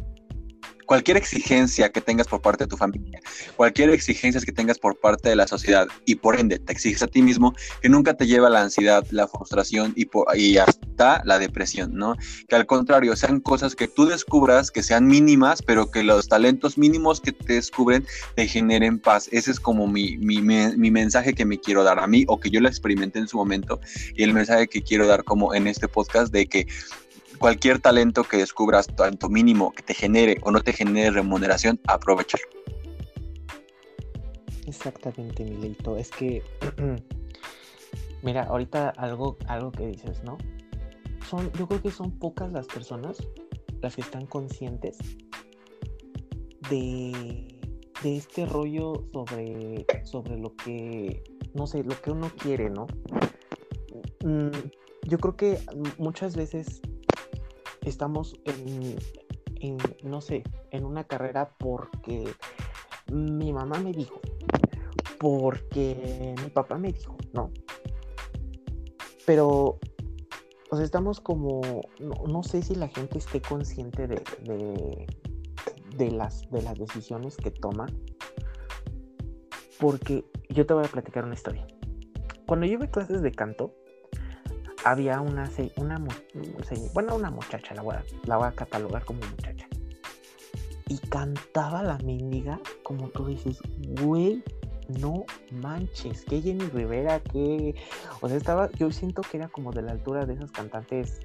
cualquier 0.89 1.17
exigencia 1.17 1.91
que 1.91 2.01
tengas 2.01 2.27
por 2.27 2.41
parte 2.41 2.63
de 2.63 2.67
tu 2.67 2.75
familia, 2.75 3.21
cualquier 3.55 3.91
exigencia 3.91 4.41
que 4.41 4.51
tengas 4.51 4.79
por 4.79 4.99
parte 4.99 5.29
de 5.29 5.35
la 5.35 5.45
sociedad 5.45 5.87
y 6.07 6.15
por 6.15 6.39
ende 6.39 6.57
te 6.57 6.73
exiges 6.73 7.03
a 7.03 7.07
ti 7.07 7.21
mismo, 7.21 7.53
que 7.79 7.89
nunca 7.89 8.15
te 8.15 8.25
lleva 8.25 8.49
la 8.49 8.63
ansiedad, 8.63 9.05
la 9.11 9.27
frustración 9.27 9.93
y, 9.95 10.57
hasta 10.57 11.21
la 11.25 11.37
depresión, 11.37 11.93
¿no? 11.93 12.15
Que 12.47 12.55
al 12.55 12.65
contrario, 12.65 13.15
sean 13.15 13.39
cosas 13.39 13.75
que 13.75 13.87
tú 13.87 14.07
descubras, 14.07 14.71
que 14.71 14.81
sean 14.81 15.05
mínimas, 15.05 15.61
pero 15.61 15.91
que 15.91 16.01
los 16.01 16.27
talentos 16.27 16.75
mínimos 16.75 17.21
que 17.21 17.33
te 17.33 17.53
descubren 17.53 18.07
te 18.33 18.47
generen 18.47 18.97
paz. 18.97 19.29
Ese 19.31 19.51
es 19.51 19.59
como 19.59 19.85
mi, 19.85 20.17
mi, 20.17 20.41
mi 20.41 20.89
mensaje 20.89 21.33
que 21.33 21.45
me 21.45 21.59
quiero 21.59 21.83
dar 21.83 21.99
a 21.99 22.07
mí 22.07 22.25
o 22.27 22.39
que 22.39 22.49
yo 22.49 22.61
lo 22.61 22.67
experimenté 22.67 23.19
en 23.19 23.27
su 23.27 23.37
momento 23.37 23.79
y 24.15 24.23
el 24.23 24.33
mensaje 24.33 24.67
que 24.67 24.81
quiero 24.81 25.05
dar 25.05 25.23
como 25.23 25.53
en 25.53 25.67
este 25.67 25.87
podcast 25.87 26.33
de 26.33 26.47
que 26.47 26.65
cualquier 27.39 27.79
talento 27.79 28.23
que 28.23 28.37
descubras, 28.37 28.87
tanto 28.87 29.29
mínimo 29.29 29.71
que 29.71 29.81
te 29.81 29.93
genere 29.93 30.37
o 30.43 30.51
no 30.51 30.61
te 30.61 30.73
genere 30.73 31.11
remuneración, 31.11 31.79
aprovechalo. 31.87 32.43
Exactamente, 34.67 35.43
Milito. 35.43 35.97
Es 35.97 36.11
que, 36.11 36.43
mira, 38.21 38.43
ahorita 38.43 38.89
algo, 38.89 39.37
algo 39.47 39.71
que 39.71 39.87
dices, 39.87 40.23
¿no? 40.23 40.37
Son, 41.27 41.51
yo 41.53 41.67
creo 41.67 41.81
que 41.81 41.91
son 41.91 42.11
pocas 42.19 42.51
las 42.51 42.67
personas 42.67 43.17
las 43.81 43.95
que 43.95 44.01
están 44.01 44.25
conscientes 44.25 44.97
de, 46.69 47.47
de 48.03 48.17
este 48.17 48.45
rollo 48.45 49.05
sobre, 49.13 49.85
sobre 50.03 50.37
lo 50.37 50.55
que, 50.55 51.23
no 51.53 51.65
sé, 51.65 51.83
lo 51.83 51.99
que 52.01 52.11
uno 52.11 52.29
quiere, 52.37 52.69
¿no? 52.69 52.87
Mm, 54.23 54.49
yo 55.07 55.17
creo 55.17 55.35
que 55.35 55.59
muchas 55.97 56.35
veces 56.35 56.81
estamos 57.89 58.39
en, 58.45 59.77
no 60.03 60.21
sé, 60.21 60.43
en 60.71 60.85
una 60.85 61.03
carrera 61.03 61.55
porque 61.57 62.31
mi 63.11 63.51
mamá 63.51 63.79
me 63.79 63.91
dijo, 63.91 64.19
porque 65.19 66.35
mi 66.41 66.49
papá 66.49 66.77
me 66.77 66.93
dijo, 66.93 67.17
¿no? 67.33 67.51
Pero, 69.25 69.79
o 70.71 70.75
sea, 70.75 70.85
estamos 70.85 71.19
como, 71.19 71.61
no, 71.99 72.43
sé 72.43 72.61
si 72.61 72.75
la 72.75 72.87
gente 72.87 73.17
esté 73.17 73.41
consciente 73.41 74.07
de, 74.07 74.23
de, 74.43 75.05
de, 75.95 76.11
las, 76.11 76.49
de 76.49 76.61
las 76.61 76.79
decisiones 76.79 77.37
que 77.37 77.51
toma, 77.51 77.87
porque 79.79 80.25
yo 80.49 80.65
te 80.65 80.73
voy 80.73 80.85
a 80.85 80.87
platicar 80.87 81.25
una 81.25 81.35
historia. 81.35 81.67
Cuando 82.47 82.65
yo 82.65 82.73
iba 82.73 82.87
clases 82.87 83.21
de 83.21 83.31
canto, 83.31 83.75
había 84.85 85.21
una, 85.21 85.49
una, 85.75 86.01
bueno, 86.93 87.15
una 87.15 87.29
muchacha, 87.29 87.73
la 87.75 87.81
voy, 87.81 87.95
a, 87.95 88.03
la 88.25 88.37
voy 88.37 88.47
a 88.47 88.51
catalogar 88.51 89.05
como 89.05 89.19
muchacha. 89.19 89.67
Y 90.87 90.97
cantaba 91.09 91.83
la 91.83 91.97
mendiga, 91.99 92.59
como 92.83 93.09
tú 93.09 93.27
dices, 93.27 93.59
güey, 94.01 94.43
no 94.87 95.25
manches, 95.51 96.25
que 96.25 96.41
Jenny 96.41 96.65
Rivera, 96.65 97.19
que... 97.19 97.75
O 98.21 98.27
sea, 98.27 98.37
estaba, 98.37 98.71
yo 98.71 98.91
siento 98.91 99.21
que 99.21 99.37
era 99.37 99.47
como 99.49 99.71
de 99.71 99.83
la 99.83 99.91
altura 99.91 100.25
de 100.25 100.33
esas 100.33 100.51
cantantes, 100.51 101.19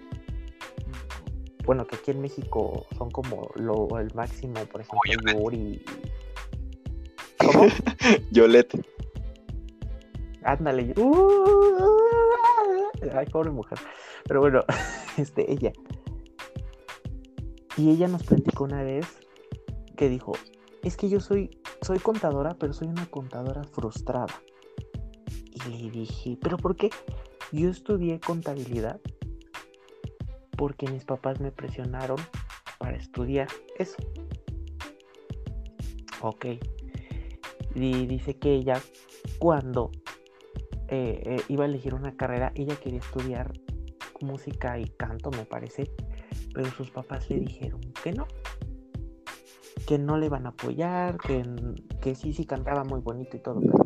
bueno, 1.65 1.87
que 1.87 1.97
aquí 1.97 2.11
en 2.11 2.21
México 2.21 2.87
son 2.99 3.11
como 3.11 3.51
lo, 3.55 3.99
el 3.99 4.13
máximo, 4.15 4.55
por 4.67 4.83
ejemplo, 4.83 5.33
Yuri. 5.33 5.83
¿Cómo? 7.39 7.69
Yolette. 8.31 8.85
Ándale. 10.43 10.93
Uh, 10.99 12.04
Ay, 13.15 13.27
pobre 13.27 13.51
mujer. 13.51 13.79
Pero 14.25 14.41
bueno, 14.41 14.63
este, 15.17 15.51
ella. 15.51 15.73
Y 17.77 17.91
ella 17.91 18.09
nos 18.09 18.23
platicó 18.23 18.65
una 18.65 18.83
vez 18.83 19.07
que 19.97 20.09
dijo, 20.09 20.33
es 20.83 20.97
que 20.97 21.09
yo 21.09 21.21
soy, 21.21 21.51
soy 21.83 21.99
contadora, 21.99 22.57
pero 22.59 22.73
soy 22.73 22.89
una 22.89 23.07
contadora 23.07 23.65
frustrada. 23.65 24.35
Y 25.67 25.71
le 25.71 25.91
dije, 25.91 26.39
¿pero 26.41 26.57
por 26.57 26.77
qué? 26.77 26.91
Yo 27.53 27.69
estudié 27.71 28.21
contabilidad 28.21 29.01
porque 30.57 30.87
mis 30.89 31.05
papás 31.05 31.41
me 31.41 31.51
presionaron 31.51 32.19
para 32.79 32.97
estudiar 32.97 33.49
eso. 33.79 33.97
Ok. 36.21 36.47
Y 37.75 38.07
dice 38.07 38.39
que 38.39 38.55
ella 38.55 38.81
cuando 39.39 39.91
eh, 40.89 41.23
eh, 41.25 41.43
iba 41.49 41.65
a 41.65 41.67
elegir 41.67 41.95
una 41.95 42.17
carrera, 42.17 42.53
ella 42.55 42.77
quería 42.77 43.01
estudiar 43.01 43.53
música 44.21 44.79
y 44.79 44.85
canto, 44.85 45.31
me 45.31 45.45
parece, 45.45 45.91
pero 46.55 46.71
sus 46.71 46.91
papás 46.91 47.29
le 47.31 47.41
dijeron 47.41 47.81
que 48.03 48.13
no, 48.13 48.27
que 49.87 49.99
no 49.99 50.17
le 50.17 50.29
van 50.29 50.47
a 50.47 50.51
apoyar, 50.51 51.19
que, 51.19 51.45
que 52.01 52.15
sí, 52.15 52.33
sí 52.33 52.47
cantaba 52.47 52.85
muy 52.85 53.01
bonito 53.01 53.37
y 53.37 53.41
todo, 53.41 53.61
pero, 53.61 53.85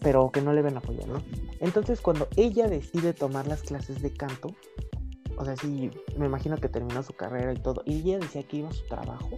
pero 0.00 0.30
que 0.30 0.40
no 0.40 0.52
le 0.52 0.62
van 0.62 0.76
a 0.76 0.78
apoyar, 0.78 1.08
¿no? 1.08 1.22
Entonces 1.60 2.00
cuando 2.00 2.28
ella 2.36 2.68
decide 2.68 3.12
tomar 3.12 3.46
las 3.46 3.62
clases 3.62 4.02
de 4.02 4.12
canto, 4.12 4.54
o 5.36 5.44
sea, 5.44 5.56
sí, 5.56 5.90
me 6.16 6.26
imagino 6.26 6.56
que 6.56 6.68
terminó 6.68 7.02
su 7.02 7.14
carrera 7.14 7.52
y 7.52 7.56
todo, 7.56 7.82
y 7.84 8.00
ella 8.00 8.18
decía 8.18 8.42
que 8.42 8.58
iba 8.58 8.68
a 8.68 8.72
su 8.72 8.86
trabajo, 8.86 9.30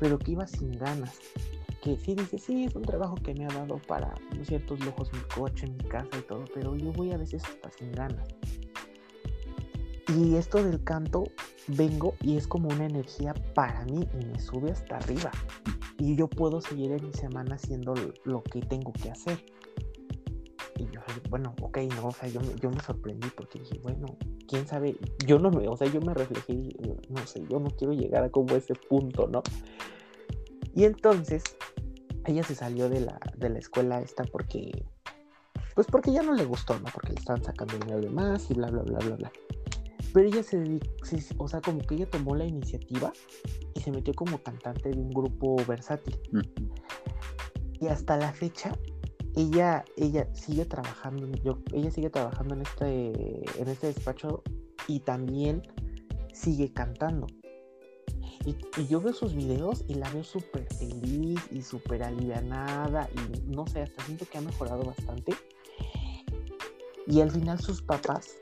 pero 0.00 0.18
que 0.18 0.32
iba 0.32 0.46
sin 0.46 0.72
ganas, 0.72 1.18
que 1.84 1.98
sí 1.98 2.14
dice, 2.14 2.38
sí, 2.38 2.64
es 2.64 2.74
un 2.74 2.82
trabajo 2.82 3.14
que 3.16 3.34
me 3.34 3.44
ha 3.44 3.48
dado 3.48 3.78
para 3.86 4.14
ciertos 4.42 4.82
lujos 4.82 5.12
mi 5.12 5.20
coche, 5.34 5.66
mi 5.66 5.84
casa 5.84 6.08
y 6.18 6.22
todo, 6.22 6.46
pero 6.54 6.74
yo 6.76 6.90
voy 6.92 7.12
a 7.12 7.18
veces 7.18 7.44
hasta 7.44 7.70
sin 7.72 7.92
ganas. 7.92 8.26
Y 10.16 10.36
esto 10.36 10.64
del 10.64 10.82
canto, 10.82 11.24
vengo 11.68 12.14
y 12.22 12.38
es 12.38 12.46
como 12.46 12.68
una 12.68 12.86
energía 12.86 13.34
para 13.54 13.84
mí 13.84 14.08
y 14.18 14.24
me 14.24 14.40
sube 14.40 14.70
hasta 14.70 14.96
arriba. 14.96 15.30
Y 15.98 16.16
yo 16.16 16.26
puedo 16.26 16.62
seguir 16.62 16.90
en 16.92 17.04
mi 17.04 17.12
semana 17.12 17.56
haciendo 17.56 17.94
lo 18.24 18.42
que 18.42 18.60
tengo 18.62 18.90
que 18.94 19.10
hacer. 19.10 19.44
Y 20.78 20.84
yo, 20.86 21.02
bueno, 21.28 21.54
ok, 21.60 21.78
no, 21.96 22.08
o 22.08 22.12
sea, 22.12 22.30
yo, 22.30 22.40
yo 22.62 22.70
me 22.70 22.80
sorprendí 22.80 23.28
porque 23.36 23.58
dije, 23.58 23.78
bueno, 23.82 24.06
quién 24.48 24.66
sabe, 24.66 24.96
yo 25.26 25.38
no 25.38 25.50
me, 25.50 25.68
o 25.68 25.76
sea, 25.76 25.86
yo 25.88 26.00
me 26.00 26.14
reflejé, 26.14 26.70
no 27.10 27.26
sé, 27.26 27.44
yo 27.50 27.60
no 27.60 27.68
quiero 27.70 27.92
llegar 27.92 28.24
a 28.24 28.30
como 28.30 28.56
ese 28.56 28.74
punto, 28.74 29.28
¿no? 29.28 29.42
Y 30.74 30.84
entonces, 30.84 31.44
ella 32.26 32.42
se 32.42 32.54
salió 32.54 32.88
de 32.88 33.00
la, 33.00 33.18
de 33.36 33.50
la 33.50 33.58
escuela 33.58 34.00
esta 34.00 34.24
porque, 34.24 34.84
pues 35.74 35.86
porque 35.86 36.12
ya 36.12 36.22
no 36.22 36.34
le 36.34 36.44
gustó, 36.44 36.78
¿no? 36.78 36.86
Porque 36.92 37.12
le 37.12 37.18
estaban 37.18 37.42
sacando 37.42 37.76
dinero 37.78 38.00
de 38.00 38.10
más 38.10 38.50
y 38.50 38.54
bla, 38.54 38.70
bla, 38.70 38.82
bla, 38.82 38.98
bla, 38.98 39.16
bla. 39.16 39.32
Pero 40.12 40.28
ella 40.28 40.42
se 40.42 40.58
dedicó, 40.58 40.86
o 41.38 41.48
sea, 41.48 41.60
como 41.60 41.80
que 41.80 41.96
ella 41.96 42.08
tomó 42.08 42.36
la 42.36 42.44
iniciativa 42.44 43.12
y 43.74 43.80
se 43.80 43.90
metió 43.90 44.14
como 44.14 44.38
cantante 44.38 44.90
de 44.90 44.96
un 44.96 45.10
grupo 45.10 45.56
versátil. 45.66 46.16
Y 47.80 47.88
hasta 47.88 48.16
la 48.16 48.32
fecha, 48.32 48.78
ella, 49.34 49.84
ella 49.96 50.32
sigue 50.32 50.64
trabajando, 50.66 51.26
yo, 51.42 51.58
ella 51.72 51.90
sigue 51.90 52.10
trabajando 52.10 52.54
en 52.54 52.62
este, 52.62 53.60
en 53.60 53.68
este 53.68 53.88
despacho 53.88 54.42
y 54.86 55.00
también 55.00 55.62
sigue 56.32 56.72
cantando. 56.72 57.26
Y, 58.44 58.56
yo 58.86 59.00
veo 59.00 59.12
sus 59.12 59.34
videos 59.34 59.84
y 59.88 59.94
la 59.94 60.10
veo 60.10 60.24
súper 60.24 60.66
feliz 60.74 61.40
y 61.50 61.62
súper 61.62 62.02
alivianada 62.02 63.08
y 63.14 63.54
no 63.54 63.66
sé, 63.66 63.82
hasta 63.82 64.04
siento 64.04 64.26
que 64.26 64.38
ha 64.38 64.40
mejorado 64.40 64.84
bastante. 64.84 65.34
Y 67.06 67.20
al 67.20 67.30
final 67.30 67.60
sus 67.60 67.82
papás, 67.82 68.36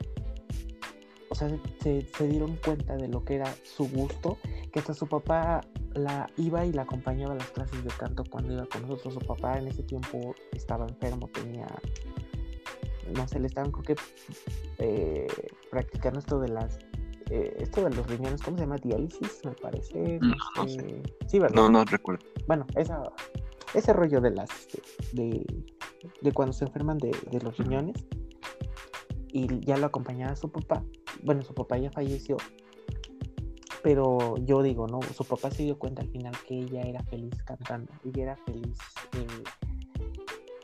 o 1.29 1.35
sea, 1.35 1.49
se, 1.81 2.27
dieron 2.27 2.57
cuenta 2.57 2.95
de 2.95 3.07
lo 3.07 3.23
que 3.23 3.35
era 3.35 3.53
su 3.63 3.89
gusto, 3.89 4.37
que 4.71 4.79
hasta 4.79 4.93
su 4.93 5.07
papá 5.07 5.61
la 5.93 6.27
iba 6.37 6.65
y 6.65 6.71
la 6.71 6.83
acompañaba 6.83 7.33
a 7.33 7.37
las 7.37 7.51
clases 7.51 7.83
de 7.83 7.91
canto 7.91 8.23
cuando 8.29 8.53
iba 8.53 8.65
con 8.65 8.83
nosotros. 8.83 9.13
Su 9.13 9.19
papá 9.19 9.57
en 9.57 9.67
ese 9.67 9.83
tiempo 9.83 10.33
estaba 10.53 10.87
enfermo, 10.87 11.29
tenía, 11.29 11.67
no 13.15 13.27
sé, 13.27 13.39
le 13.39 13.47
estaban 13.47 13.71
creo 13.71 13.83
que 13.83 13.95
eh, 14.79 15.27
practicando 15.69 16.19
esto 16.19 16.39
de 16.39 16.49
las, 16.49 16.79
eh, 17.33 17.55
esto 17.59 17.83
de 17.83 17.95
los 17.95 18.05
riñones, 18.07 18.41
¿cómo 18.41 18.57
se 18.57 18.63
llama? 18.63 18.77
Diálisis, 18.77 19.41
me 19.43 19.51
parece. 19.53 20.19
No, 20.21 20.35
Sí, 21.27 21.39
¿verdad? 21.39 21.55
No, 21.55 21.69
no 21.69 21.83
recuerdo. 21.85 22.23
Bueno, 22.47 22.67
esa, 22.75 23.01
ese 23.73 23.91
rollo 23.93 24.21
de 24.21 24.31
las, 24.31 24.49
de, 25.13 25.45
de 26.21 26.31
cuando 26.31 26.53
se 26.53 26.65
enferman 26.65 26.97
de, 26.99 27.11
de 27.31 27.39
los 27.41 27.57
riñones. 27.57 28.05
Y 29.29 29.65
ya 29.65 29.77
lo 29.77 29.87
acompañaba 29.87 30.35
su 30.35 30.51
papá. 30.51 30.83
Bueno, 31.23 31.41
su 31.41 31.55
papá 31.55 31.77
ya 31.79 31.89
falleció 31.89 32.37
pero 33.83 34.37
yo 34.37 34.63
digo, 34.63 34.87
¿no? 34.87 35.01
Su 35.01 35.25
papá 35.25 35.51
se 35.51 35.63
dio 35.63 35.77
cuenta 35.77 36.01
al 36.01 36.09
final 36.09 36.33
que 36.47 36.57
ella 36.57 36.81
era 36.81 37.03
feliz 37.03 37.35
cantando, 37.43 37.91
ella 38.05 38.23
era 38.23 38.37
feliz 38.37 38.77
eh, 39.17 39.43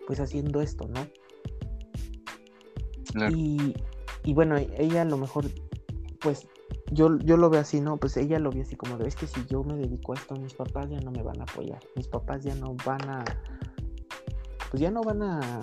pues 0.07 0.21
haciendo 0.21 0.61
esto, 0.61 0.87
¿no? 0.87 1.05
Y, 3.29 3.75
y, 4.23 4.33
bueno, 4.33 4.55
ella 4.57 5.01
a 5.01 5.05
lo 5.05 5.17
mejor, 5.17 5.45
pues 6.21 6.47
yo, 6.91 7.17
yo 7.19 7.37
lo 7.37 7.49
veo 7.49 7.61
así, 7.61 7.81
¿no? 7.81 7.97
Pues 7.97 8.17
ella 8.17 8.39
lo 8.39 8.51
ve 8.51 8.61
así 8.61 8.75
como 8.75 8.97
de, 8.97 9.07
es 9.07 9.15
que 9.15 9.27
si 9.27 9.45
yo 9.47 9.63
me 9.63 9.75
dedico 9.75 10.13
a 10.13 10.15
esto, 10.15 10.35
mis 10.35 10.53
papás 10.53 10.89
ya 10.89 10.99
no 10.99 11.11
me 11.11 11.21
van 11.21 11.39
a 11.39 11.43
apoyar, 11.43 11.79
mis 11.95 12.07
papás 12.07 12.43
ya 12.43 12.55
no 12.55 12.75
van 12.85 13.07
a, 13.09 13.23
pues 14.71 14.81
ya 14.81 14.91
no 14.91 15.01
van 15.01 15.21
a, 15.21 15.61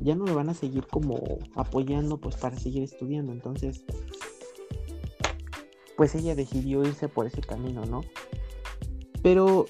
ya 0.00 0.14
no 0.14 0.24
me 0.24 0.32
van 0.32 0.48
a 0.48 0.54
seguir 0.54 0.86
como 0.86 1.20
apoyando 1.54 2.18
pues 2.18 2.36
para 2.36 2.58
seguir 2.58 2.82
estudiando, 2.82 3.32
entonces 3.32 3.84
pues 5.96 6.14
ella 6.14 6.34
decidió 6.34 6.82
irse 6.82 7.08
por 7.08 7.26
ese 7.26 7.40
camino, 7.40 7.84
¿no? 7.84 8.00
Pero 9.22 9.66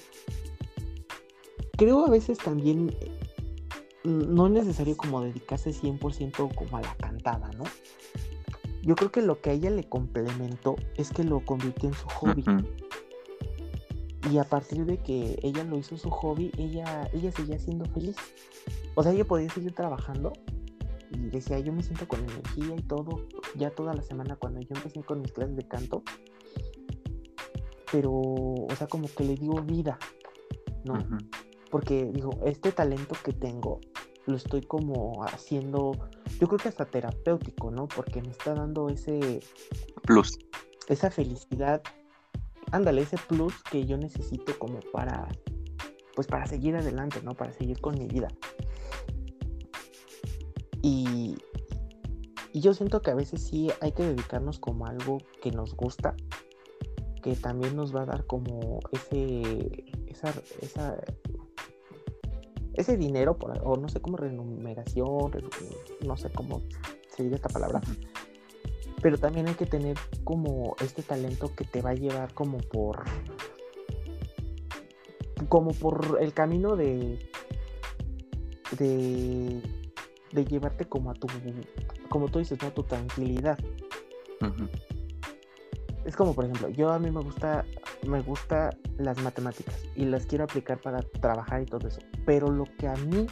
creo 1.77 2.05
a 2.05 2.09
veces 2.09 2.39
también 2.39 2.95
mm, 4.03 4.33
no 4.33 4.47
es 4.47 4.53
necesario 4.53 4.97
como 4.97 5.21
dedicarse 5.21 5.71
100% 5.71 6.55
como 6.55 6.77
a 6.77 6.81
la 6.81 6.95
cantada, 6.95 7.51
¿no? 7.51 7.65
Yo 8.83 8.95
creo 8.95 9.11
que 9.11 9.21
lo 9.21 9.39
que 9.39 9.49
a 9.49 9.53
ella 9.53 9.69
le 9.69 9.87
complementó 9.87 10.75
es 10.95 11.09
que 11.11 11.23
lo 11.23 11.39
convirtió 11.45 11.87
en 11.89 11.95
su 11.95 12.07
hobby. 12.09 12.43
Y 14.29 14.37
a 14.37 14.43
partir 14.43 14.85
de 14.85 14.97
que 14.97 15.39
ella 15.41 15.63
lo 15.63 15.77
hizo 15.77 15.97
su 15.97 16.09
hobby, 16.09 16.51
ella, 16.57 17.09
ella 17.13 17.31
seguía 17.31 17.57
siendo 17.59 17.85
feliz. 17.85 18.17
O 18.95 19.03
sea, 19.03 19.13
ella 19.13 19.25
podía 19.25 19.49
seguir 19.49 19.73
trabajando 19.73 20.33
y 21.11 21.29
decía, 21.29 21.59
yo 21.59 21.71
me 21.71 21.81
siento 21.81 22.07
con 22.07 22.19
energía 22.19 22.75
y 22.75 22.81
todo, 22.81 23.25
ya 23.55 23.69
toda 23.71 23.93
la 23.93 24.01
semana 24.01 24.35
cuando 24.35 24.59
yo 24.59 24.75
empecé 24.75 25.01
con 25.01 25.21
mis 25.21 25.31
clases 25.31 25.55
de 25.55 25.67
canto, 25.67 26.03
pero, 27.91 28.11
o 28.11 28.75
sea, 28.77 28.87
como 28.87 29.07
que 29.07 29.23
le 29.23 29.35
digo 29.35 29.61
vida, 29.61 29.97
¿no? 30.83 30.97
Porque 31.69 32.11
digo, 32.11 32.31
este 32.45 32.71
talento 32.71 33.15
que 33.23 33.33
tengo, 33.33 33.79
lo 34.25 34.37
estoy 34.37 34.61
como 34.61 35.23
haciendo, 35.25 35.91
yo 36.39 36.47
creo 36.47 36.59
que 36.59 36.69
hasta 36.69 36.85
terapéutico, 36.85 37.71
¿no? 37.71 37.87
Porque 37.87 38.21
me 38.21 38.29
está 38.29 38.53
dando 38.53 38.89
ese... 38.89 39.41
Plus. 40.03 40.37
Esa 40.87 41.11
felicidad, 41.11 41.81
ándale, 42.71 43.01
ese 43.01 43.17
plus 43.17 43.53
que 43.63 43.85
yo 43.85 43.97
necesito 43.97 44.57
como 44.59 44.79
para, 44.91 45.27
pues 46.15 46.27
para 46.27 46.45
seguir 46.45 46.75
adelante, 46.75 47.21
¿no? 47.23 47.33
Para 47.33 47.53
seguir 47.53 47.79
con 47.79 47.97
mi 47.97 48.07
vida. 48.07 48.27
Y, 50.81 51.37
yo 52.53 52.73
siento 52.73 53.01
que 53.01 53.09
a 53.09 53.15
veces 53.15 53.41
sí 53.41 53.71
hay 53.81 53.93
que 53.93 54.03
dedicarnos 54.03 54.59
como 54.59 54.85
algo 54.85 55.17
que 55.41 55.51
nos 55.51 55.75
gusta, 55.75 56.15
que 57.23 57.35
también 57.35 57.75
nos 57.75 57.95
va 57.95 58.03
a 58.03 58.05
dar 58.05 58.27
como 58.27 58.79
ese, 58.91 59.85
esa, 60.07 60.31
esa 60.61 60.97
ese 62.73 62.97
dinero, 62.97 63.37
por, 63.37 63.59
o 63.63 63.77
no 63.77 63.89
sé 63.89 64.01
cómo 64.01 64.17
remuneración, 64.17 65.31
no 66.05 66.17
sé 66.17 66.29
cómo 66.31 66.61
se 67.15 67.23
dice 67.23 67.35
esta 67.35 67.49
palabra, 67.49 67.81
pero 69.01 69.17
también 69.17 69.47
hay 69.47 69.55
que 69.55 69.65
tener 69.65 69.97
como 70.23 70.75
este 70.81 71.03
talento 71.03 71.53
que 71.55 71.65
te 71.65 71.81
va 71.81 71.91
a 71.91 71.95
llevar 71.95 72.33
como 72.33 72.57
por, 72.57 73.03
como 75.49 75.71
por 75.71 76.17
el 76.21 76.33
camino 76.33 76.75
de, 76.75 77.19
de 78.77 79.61
de 80.33 80.45
llevarte 80.45 80.85
como 80.85 81.11
a 81.11 81.13
tu, 81.13 81.27
como 82.09 82.27
tú 82.27 82.39
dices, 82.39 82.61
¿no? 82.61 82.71
tu 82.71 82.83
tranquilidad. 82.83 83.57
Es 86.05 86.15
como, 86.15 86.33
por 86.33 86.45
ejemplo, 86.45 86.69
yo 86.69 86.91
a 86.91 86.99
mí 86.99 87.09
me 87.09 87.21
gusta, 87.21 87.65
me 88.05 88.21
gusta 88.21 88.69
las 88.97 89.21
matemáticas 89.21 89.83
y 89.95 90.05
las 90.05 90.25
quiero 90.25 90.45
aplicar 90.45 90.81
para 90.81 90.99
trabajar 91.21 91.61
y 91.61 91.65
todo 91.65 91.87
eso. 91.87 91.99
Pero 92.25 92.49
lo 92.49 92.65
que 92.77 92.87
a 92.87 92.95
mí 92.95 93.27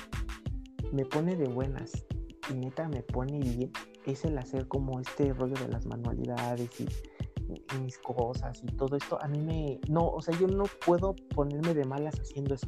me 0.91 1.05
pone 1.05 1.35
de 1.35 1.47
buenas 1.47 2.05
y 2.49 2.53
neta 2.53 2.87
me 2.87 3.03
pone 3.03 3.39
bien 3.39 3.71
es 4.05 4.25
el 4.25 4.37
hacer 4.37 4.67
como 4.67 4.99
este 4.99 5.33
rollo 5.33 5.55
de 5.55 5.67
las 5.67 5.85
manualidades 5.85 6.69
y, 6.79 6.83
y, 6.83 7.79
mis 7.81 7.97
cosas 7.99 8.61
y 8.63 8.67
todo 8.75 8.97
esto. 8.97 9.17
A 9.21 9.27
mí 9.27 9.39
me, 9.39 9.79
no, 9.89 10.07
o 10.07 10.21
sea, 10.21 10.37
yo 10.39 10.47
no 10.47 10.63
puedo 10.85 11.15
ponerme 11.35 11.73
de 11.73 11.85
malas 11.85 12.19
haciendo 12.19 12.55
eso. 12.55 12.67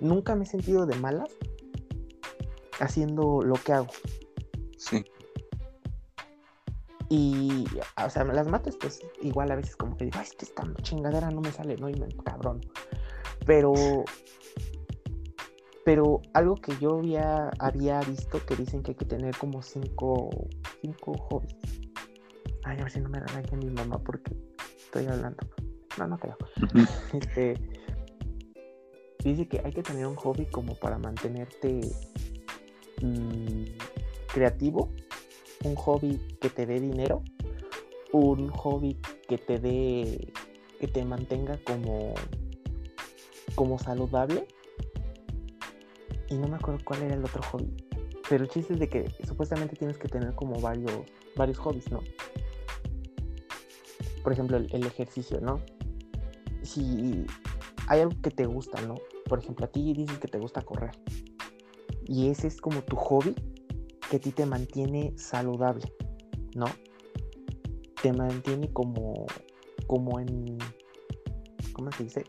Nunca 0.00 0.34
me 0.34 0.44
he 0.44 0.46
sentido 0.46 0.86
de 0.86 0.96
malas 0.96 1.30
haciendo 2.80 3.40
lo 3.42 3.54
que 3.54 3.72
hago. 3.72 3.88
Y, 7.08 7.64
o 8.04 8.10
sea, 8.10 8.24
las 8.24 8.48
mates, 8.48 8.76
pues 8.76 9.00
igual 9.22 9.50
a 9.50 9.56
veces 9.56 9.76
como 9.76 9.96
que 9.96 10.06
digo, 10.06 10.18
ay, 10.18 10.26
esta 10.40 10.64
chingadera 10.82 11.30
no 11.30 11.40
me 11.40 11.52
sale, 11.52 11.76
no, 11.76 11.88
y 11.88 11.94
me 11.94 12.08
cabrón. 12.24 12.60
Pero, 13.46 13.72
pero 15.84 16.20
algo 16.34 16.56
que 16.56 16.76
yo 16.78 16.98
había, 16.98 17.50
había 17.58 18.00
visto 18.00 18.44
que 18.44 18.56
dicen 18.56 18.82
que 18.82 18.92
hay 18.92 18.96
que 18.96 19.04
tener 19.04 19.36
como 19.36 19.62
cinco, 19.62 20.30
cinco 20.80 21.14
hobbies. 21.14 21.56
Ay, 22.64 22.78
a 22.80 22.82
ver 22.82 22.90
si 22.90 23.00
no 23.00 23.08
me 23.08 23.20
regaña 23.20 23.56
mi 23.56 23.70
mamá 23.70 23.98
porque 23.98 24.34
estoy 24.76 25.06
hablando. 25.06 25.46
No, 25.98 26.08
no 26.08 26.18
creo. 26.18 26.36
este, 27.12 27.54
dice 29.22 29.46
que 29.46 29.62
hay 29.64 29.72
que 29.72 29.82
tener 29.82 30.06
un 30.06 30.16
hobby 30.16 30.46
como 30.46 30.74
para 30.74 30.98
mantenerte 30.98 31.80
Mm, 33.02 33.64
creativo, 34.32 34.90
un 35.66 35.74
hobby 35.76 36.20
que 36.40 36.48
te 36.48 36.66
dé 36.66 36.80
dinero, 36.80 37.22
un 38.12 38.48
hobby 38.50 38.98
que 39.28 39.38
te 39.38 39.58
dé, 39.58 40.32
que 40.78 40.88
te 40.88 41.04
mantenga 41.04 41.58
como, 41.64 42.14
como 43.54 43.78
saludable. 43.78 44.46
Y 46.28 46.34
no 46.34 46.48
me 46.48 46.56
acuerdo 46.56 46.80
cuál 46.84 47.02
era 47.02 47.14
el 47.14 47.24
otro 47.24 47.42
hobby. 47.42 47.72
Pero 48.28 48.44
el 48.44 48.50
chiste 48.50 48.74
es 48.74 48.80
de 48.80 48.88
que 48.88 49.08
supuestamente 49.24 49.76
tienes 49.76 49.98
que 49.98 50.08
tener 50.08 50.34
como 50.34 50.60
varios, 50.60 50.92
varios 51.36 51.58
hobbies, 51.58 51.90
¿no? 51.90 52.00
Por 54.22 54.32
ejemplo, 54.32 54.56
el, 54.56 54.68
el 54.72 54.86
ejercicio, 54.86 55.40
¿no? 55.40 55.60
Si 56.62 57.24
hay 57.86 58.00
algo 58.00 58.20
que 58.20 58.30
te 58.30 58.46
gusta, 58.46 58.80
¿no? 58.82 58.96
Por 59.28 59.38
ejemplo, 59.38 59.66
a 59.66 59.68
ti 59.68 59.92
dices 59.92 60.18
que 60.18 60.26
te 60.26 60.38
gusta 60.38 60.62
correr 60.62 60.90
y 62.08 62.28
ese 62.28 62.46
es 62.46 62.60
como 62.60 62.82
tu 62.82 62.96
hobby 62.96 63.34
que 64.10 64.16
a 64.16 64.20
ti 64.20 64.30
te 64.32 64.46
mantiene 64.46 65.12
saludable, 65.16 65.92
¿no? 66.54 66.66
te 68.06 68.12
mantiene 68.12 68.72
como, 68.72 69.26
como 69.86 70.20
en, 70.20 70.58
¿cómo 71.72 71.90
se 71.92 72.04
dice? 72.04 72.24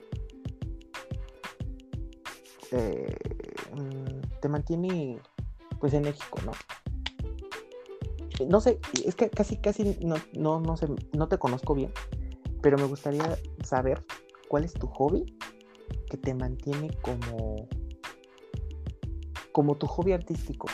Eh, 2.72 3.16
mm, 3.74 4.40
te 4.42 4.50
mantiene 4.50 5.20
pues 5.80 5.94
enérgico, 5.94 6.40
¿no? 6.46 6.52
No 8.48 8.62
sé, 8.62 8.80
es 9.06 9.16
que 9.16 9.30
casi, 9.30 9.58
casi 9.58 9.98
no, 10.02 10.16
no, 10.34 10.60
no, 10.60 10.78
sé, 10.78 10.88
no 11.14 11.28
te 11.28 11.38
conozco 11.38 11.76
bien, 11.76 11.92
pero 12.62 12.78
me 12.78 12.86
gustaría 12.86 13.38
saber 13.64 14.04
cuál 14.48 14.64
es 14.64 14.74
tu 14.74 14.88
hobby 14.88 15.26
que 16.10 16.18
te 16.18 16.34
mantiene 16.34 16.90
como, 17.02 17.68
como 19.52 19.78
tu 19.78 19.88
hobby 19.88 20.14
artístico. 20.14 20.68